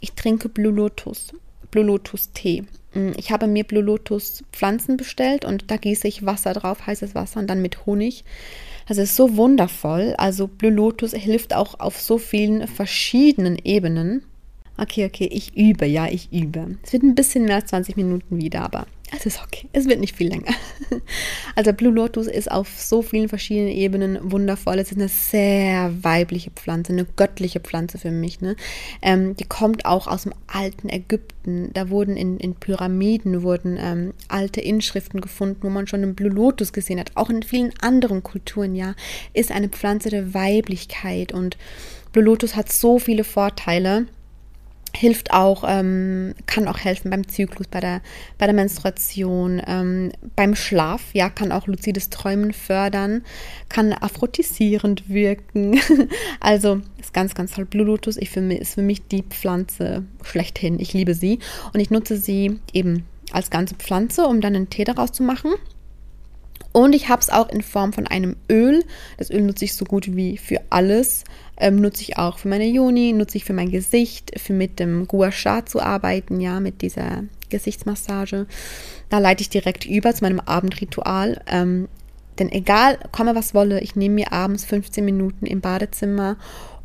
ich 0.00 0.14
trinke 0.14 0.48
Blue 0.48 0.72
Lotus, 0.72 1.28
Blue 1.70 1.84
Lotus 1.84 2.32
Tee. 2.32 2.64
Mm, 2.92 3.12
ich 3.16 3.30
habe 3.30 3.46
mir 3.46 3.62
Blue 3.62 3.84
Lotus 3.84 4.42
Pflanzen 4.52 4.96
bestellt 4.96 5.44
und 5.44 5.70
da 5.70 5.76
gieße 5.76 6.08
ich 6.08 6.26
Wasser 6.26 6.52
drauf, 6.52 6.88
heißes 6.88 7.14
Wasser 7.14 7.38
und 7.38 7.46
dann 7.46 7.62
mit 7.62 7.86
Honig. 7.86 8.24
Das 8.88 8.98
ist 8.98 9.14
so 9.14 9.36
wundervoll. 9.36 10.16
Also 10.18 10.48
Blue 10.48 10.72
Lotus 10.72 11.12
hilft 11.12 11.54
auch 11.54 11.78
auf 11.78 12.00
so 12.00 12.18
vielen 12.18 12.66
verschiedenen 12.66 13.58
Ebenen. 13.62 14.24
Okay, 14.80 15.04
okay, 15.04 15.28
ich 15.30 15.54
übe, 15.54 15.84
ja, 15.84 16.06
ich 16.06 16.32
übe. 16.32 16.78
Es 16.82 16.94
wird 16.94 17.02
ein 17.02 17.14
bisschen 17.14 17.44
mehr 17.44 17.56
als 17.56 17.66
20 17.66 17.96
Minuten 17.96 18.38
wieder, 18.38 18.62
aber 18.62 18.86
es 19.14 19.26
ist 19.26 19.42
okay. 19.42 19.68
Es 19.74 19.86
wird 19.86 20.00
nicht 20.00 20.16
viel 20.16 20.28
länger. 20.28 20.52
Also 21.56 21.72
Blue 21.72 21.92
Lotus 21.92 22.26
ist 22.26 22.50
auf 22.50 22.80
so 22.80 23.02
vielen 23.02 23.28
verschiedenen 23.28 23.72
Ebenen 23.72 24.18
wundervoll. 24.30 24.78
Es 24.78 24.90
ist 24.90 24.98
eine 24.98 25.08
sehr 25.08 25.92
weibliche 26.02 26.50
Pflanze, 26.50 26.92
eine 26.92 27.04
göttliche 27.04 27.60
Pflanze 27.60 27.98
für 27.98 28.10
mich. 28.10 28.40
Ne? 28.40 28.56
Ähm, 29.02 29.36
die 29.36 29.44
kommt 29.44 29.84
auch 29.84 30.06
aus 30.06 30.22
dem 30.22 30.32
alten 30.46 30.88
Ägypten. 30.88 31.70
Da 31.74 31.90
wurden 31.90 32.16
in, 32.16 32.38
in 32.38 32.54
Pyramiden 32.54 33.42
wurden 33.42 33.76
ähm, 33.78 34.14
alte 34.28 34.60
Inschriften 34.60 35.20
gefunden, 35.20 35.58
wo 35.62 35.68
man 35.68 35.86
schon 35.86 36.02
einen 36.02 36.14
Blue 36.14 36.30
Lotus 36.30 36.72
gesehen 36.72 36.98
hat. 36.98 37.12
Auch 37.16 37.28
in 37.28 37.42
vielen 37.42 37.72
anderen 37.80 38.22
Kulturen, 38.22 38.74
ja, 38.74 38.94
ist 39.34 39.52
eine 39.52 39.68
Pflanze 39.68 40.08
der 40.08 40.32
Weiblichkeit. 40.32 41.32
Und 41.32 41.58
Blue 42.12 42.24
Lotus 42.24 42.56
hat 42.56 42.72
so 42.72 42.98
viele 42.98 43.24
Vorteile 43.24 44.06
hilft 44.94 45.32
auch, 45.32 45.64
ähm, 45.66 46.34
kann 46.46 46.68
auch 46.68 46.78
helfen 46.78 47.10
beim 47.10 47.28
Zyklus, 47.28 47.68
bei 47.68 47.80
der, 47.80 48.00
bei 48.38 48.46
der 48.46 48.54
Menstruation, 48.54 49.62
ähm, 49.66 50.12
beim 50.36 50.54
Schlaf, 50.54 51.02
ja, 51.12 51.30
kann 51.30 51.52
auch 51.52 51.66
luzides 51.66 52.10
Träumen 52.10 52.52
fördern, 52.52 53.22
kann 53.68 53.92
aphrodisierend 53.92 55.08
wirken. 55.08 55.80
also 56.40 56.80
ist 56.98 57.14
ganz, 57.14 57.34
ganz 57.34 57.52
toll. 57.52 57.64
Blue 57.64 57.86
Lotus 57.86 58.16
ich 58.16 58.30
für 58.30 58.40
mich, 58.40 58.60
ist 58.60 58.74
für 58.74 58.82
mich 58.82 59.06
die 59.06 59.22
Pflanze 59.22 60.04
schlechthin. 60.22 60.78
Ich 60.80 60.92
liebe 60.92 61.14
sie 61.14 61.38
und 61.72 61.80
ich 61.80 61.90
nutze 61.90 62.16
sie 62.16 62.58
eben 62.72 63.04
als 63.32 63.50
ganze 63.50 63.74
Pflanze, 63.76 64.26
um 64.26 64.40
dann 64.40 64.56
einen 64.56 64.70
Tee 64.70 64.84
daraus 64.84 65.12
zu 65.12 65.22
machen. 65.22 65.52
Und 66.72 66.94
ich 66.94 67.08
habe 67.08 67.20
es 67.20 67.30
auch 67.30 67.48
in 67.48 67.62
Form 67.62 67.92
von 67.92 68.06
einem 68.06 68.36
Öl. 68.50 68.84
Das 69.18 69.30
Öl 69.30 69.42
nutze 69.42 69.64
ich 69.64 69.74
so 69.74 69.84
gut 69.84 70.14
wie 70.14 70.36
für 70.36 70.60
alles. 70.70 71.24
Ähm, 71.56 71.76
nutze 71.76 72.02
ich 72.02 72.16
auch 72.16 72.38
für 72.38 72.48
meine 72.48 72.66
Juni, 72.66 73.12
nutze 73.12 73.36
ich 73.36 73.44
für 73.44 73.52
mein 73.52 73.70
Gesicht, 73.70 74.38
für 74.38 74.52
mit 74.52 74.78
dem 74.78 75.06
Gua 75.06 75.32
Sha 75.32 75.66
zu 75.66 75.80
arbeiten, 75.80 76.40
ja, 76.40 76.60
mit 76.60 76.80
dieser 76.82 77.24
Gesichtsmassage. 77.50 78.46
Da 79.08 79.18
leite 79.18 79.42
ich 79.42 79.50
direkt 79.50 79.84
über 79.84 80.14
zu 80.14 80.24
meinem 80.24 80.40
Abendritual. 80.40 81.42
Ähm, 81.46 81.88
denn 82.38 82.50
egal, 82.50 82.98
komme 83.12 83.34
was 83.34 83.52
wolle, 83.52 83.80
ich 83.80 83.96
nehme 83.96 84.14
mir 84.14 84.32
abends 84.32 84.64
15 84.64 85.04
Minuten 85.04 85.44
im 85.46 85.60
Badezimmer 85.60 86.36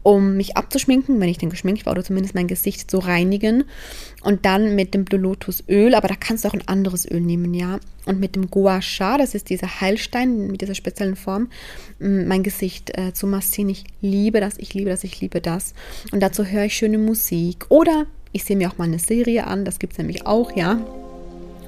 um 0.05 0.37
mich 0.37 0.55
abzuschminken, 0.55 1.19
wenn 1.19 1.29
ich 1.29 1.39
denn 1.39 1.49
geschminkt 1.49 1.87
war, 1.87 1.93
oder 1.93 2.03
zumindest 2.03 2.35
mein 2.35 2.45
Gesicht 2.45 2.91
zu 2.91 2.99
reinigen. 2.99 3.63
Und 4.21 4.45
dann 4.45 4.75
mit 4.75 4.93
dem 4.93 5.03
Blue 5.03 5.19
Lotus 5.19 5.63
Öl, 5.67 5.95
aber 5.95 6.07
da 6.07 6.13
kannst 6.15 6.43
du 6.43 6.47
auch 6.47 6.53
ein 6.53 6.67
anderes 6.67 7.09
Öl 7.09 7.21
nehmen, 7.21 7.55
ja. 7.55 7.79
Und 8.05 8.19
mit 8.19 8.35
dem 8.35 8.51
Gua 8.51 8.83
Sha, 8.83 9.17
das 9.17 9.33
ist 9.33 9.49
dieser 9.49 9.81
Heilstein 9.81 10.45
mit 10.45 10.61
dieser 10.61 10.75
speziellen 10.75 11.15
Form, 11.15 11.49
mein 11.97 12.43
Gesicht 12.43 12.95
äh, 12.95 13.13
zu 13.13 13.25
massieren. 13.25 13.69
Ich 13.69 13.83
liebe 13.99 14.39
das, 14.39 14.59
ich 14.59 14.75
liebe 14.75 14.91
das, 14.91 15.03
ich 15.03 15.19
liebe 15.21 15.41
das. 15.41 15.73
Und 16.11 16.21
dazu 16.21 16.45
höre 16.45 16.65
ich 16.65 16.75
schöne 16.75 16.99
Musik. 16.99 17.65
Oder 17.69 18.05
ich 18.31 18.43
sehe 18.43 18.57
mir 18.57 18.69
auch 18.69 18.77
mal 18.77 18.83
eine 18.83 18.99
Serie 18.99 19.47
an, 19.47 19.65
das 19.65 19.79
gibt 19.79 19.93
es 19.93 19.97
nämlich 19.97 20.27
auch, 20.27 20.55
ja. 20.55 20.85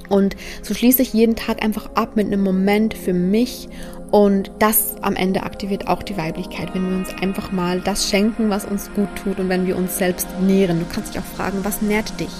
Und 0.08 0.36
so 0.62 0.74
schließe 0.74 1.02
ich 1.02 1.12
jeden 1.12 1.36
Tag 1.36 1.62
einfach 1.62 1.90
ab 1.94 2.16
mit 2.16 2.26
einem 2.26 2.42
Moment 2.42 2.94
für 2.94 3.12
mich 3.12 3.68
und 4.10 4.50
das 4.58 4.96
am 5.02 5.16
Ende 5.16 5.42
aktiviert 5.42 5.86
auch 5.86 6.02
die 6.02 6.16
Weiblichkeit, 6.16 6.74
wenn 6.74 6.88
wir 6.88 6.96
uns 6.96 7.10
einfach 7.20 7.52
mal 7.52 7.80
das 7.80 8.08
schenken, 8.08 8.48
was 8.48 8.64
uns 8.64 8.90
gut 8.94 9.08
tut 9.22 9.38
und 9.38 9.50
wenn 9.50 9.66
wir 9.66 9.76
uns 9.76 9.98
selbst 9.98 10.26
nähren. 10.40 10.78
Du 10.78 10.86
kannst 10.90 11.12
dich 11.12 11.20
auch 11.20 11.26
fragen, 11.26 11.58
was 11.62 11.82
nährt 11.82 12.18
dich? 12.18 12.30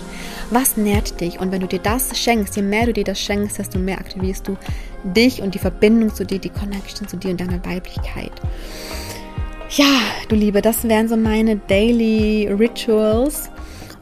Was 0.51 0.79
nährt 0.79 1.21
dich? 1.21 1.41
Und 1.41 1.53
wenn 1.53 1.61
du 1.61 1.67
dir 1.67 1.79
das 1.79 2.19
schenkst, 2.19 2.57
je 2.57 2.63
mehr 2.63 2.87
du 2.87 2.95
dir 2.95 3.05
das 3.05 3.21
schenkst, 3.21 3.59
desto 3.59 3.79
mehr 3.79 3.99
aktivierst 3.99 4.49
du 4.49 4.57
dich 5.05 5.43
und 5.43 5.55
die 5.55 5.59
Verbindung 5.59 6.15
zu 6.15 6.25
dir, 6.25 6.39
die 6.39 6.49
Connection 6.49 7.07
zu 7.07 7.19
dir 7.19 7.33
und 7.33 7.41
deiner 7.41 7.63
Weiblichkeit. 7.67 8.33
Ja, 9.71 10.01
du 10.31 10.37
Liebe, 10.37 10.63
das 10.63 10.89
wären 10.89 11.09
so 11.09 11.19
meine 11.19 11.57
Daily 11.57 12.49
Rituals. 12.49 13.51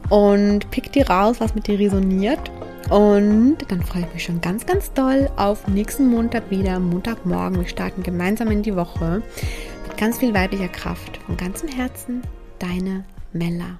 Und 0.09 0.71
pick 0.71 0.93
dir 0.93 1.09
raus, 1.09 1.37
was 1.39 1.53
mit 1.53 1.67
dir 1.67 1.77
resoniert. 1.77 2.49
Und 2.89 3.57
dann 3.67 3.81
freue 3.81 4.03
ich 4.03 4.13
mich 4.13 4.23
schon 4.23 4.39
ganz, 4.39 4.65
ganz 4.65 4.93
doll 4.93 5.29
auf 5.35 5.67
nächsten 5.67 6.09
Montag 6.09 6.49
wieder, 6.49 6.79
Montagmorgen. 6.79 7.59
Wir 7.59 7.67
starten 7.67 8.01
gemeinsam 8.01 8.49
in 8.49 8.63
die 8.63 8.75
Woche 8.75 9.21
mit 9.87 9.97
ganz 9.97 10.19
viel 10.19 10.33
weiblicher 10.33 10.69
Kraft. 10.69 11.17
Von 11.25 11.35
ganzem 11.35 11.67
Herzen, 11.67 12.21
deine 12.59 13.03
Mella. 13.33 13.79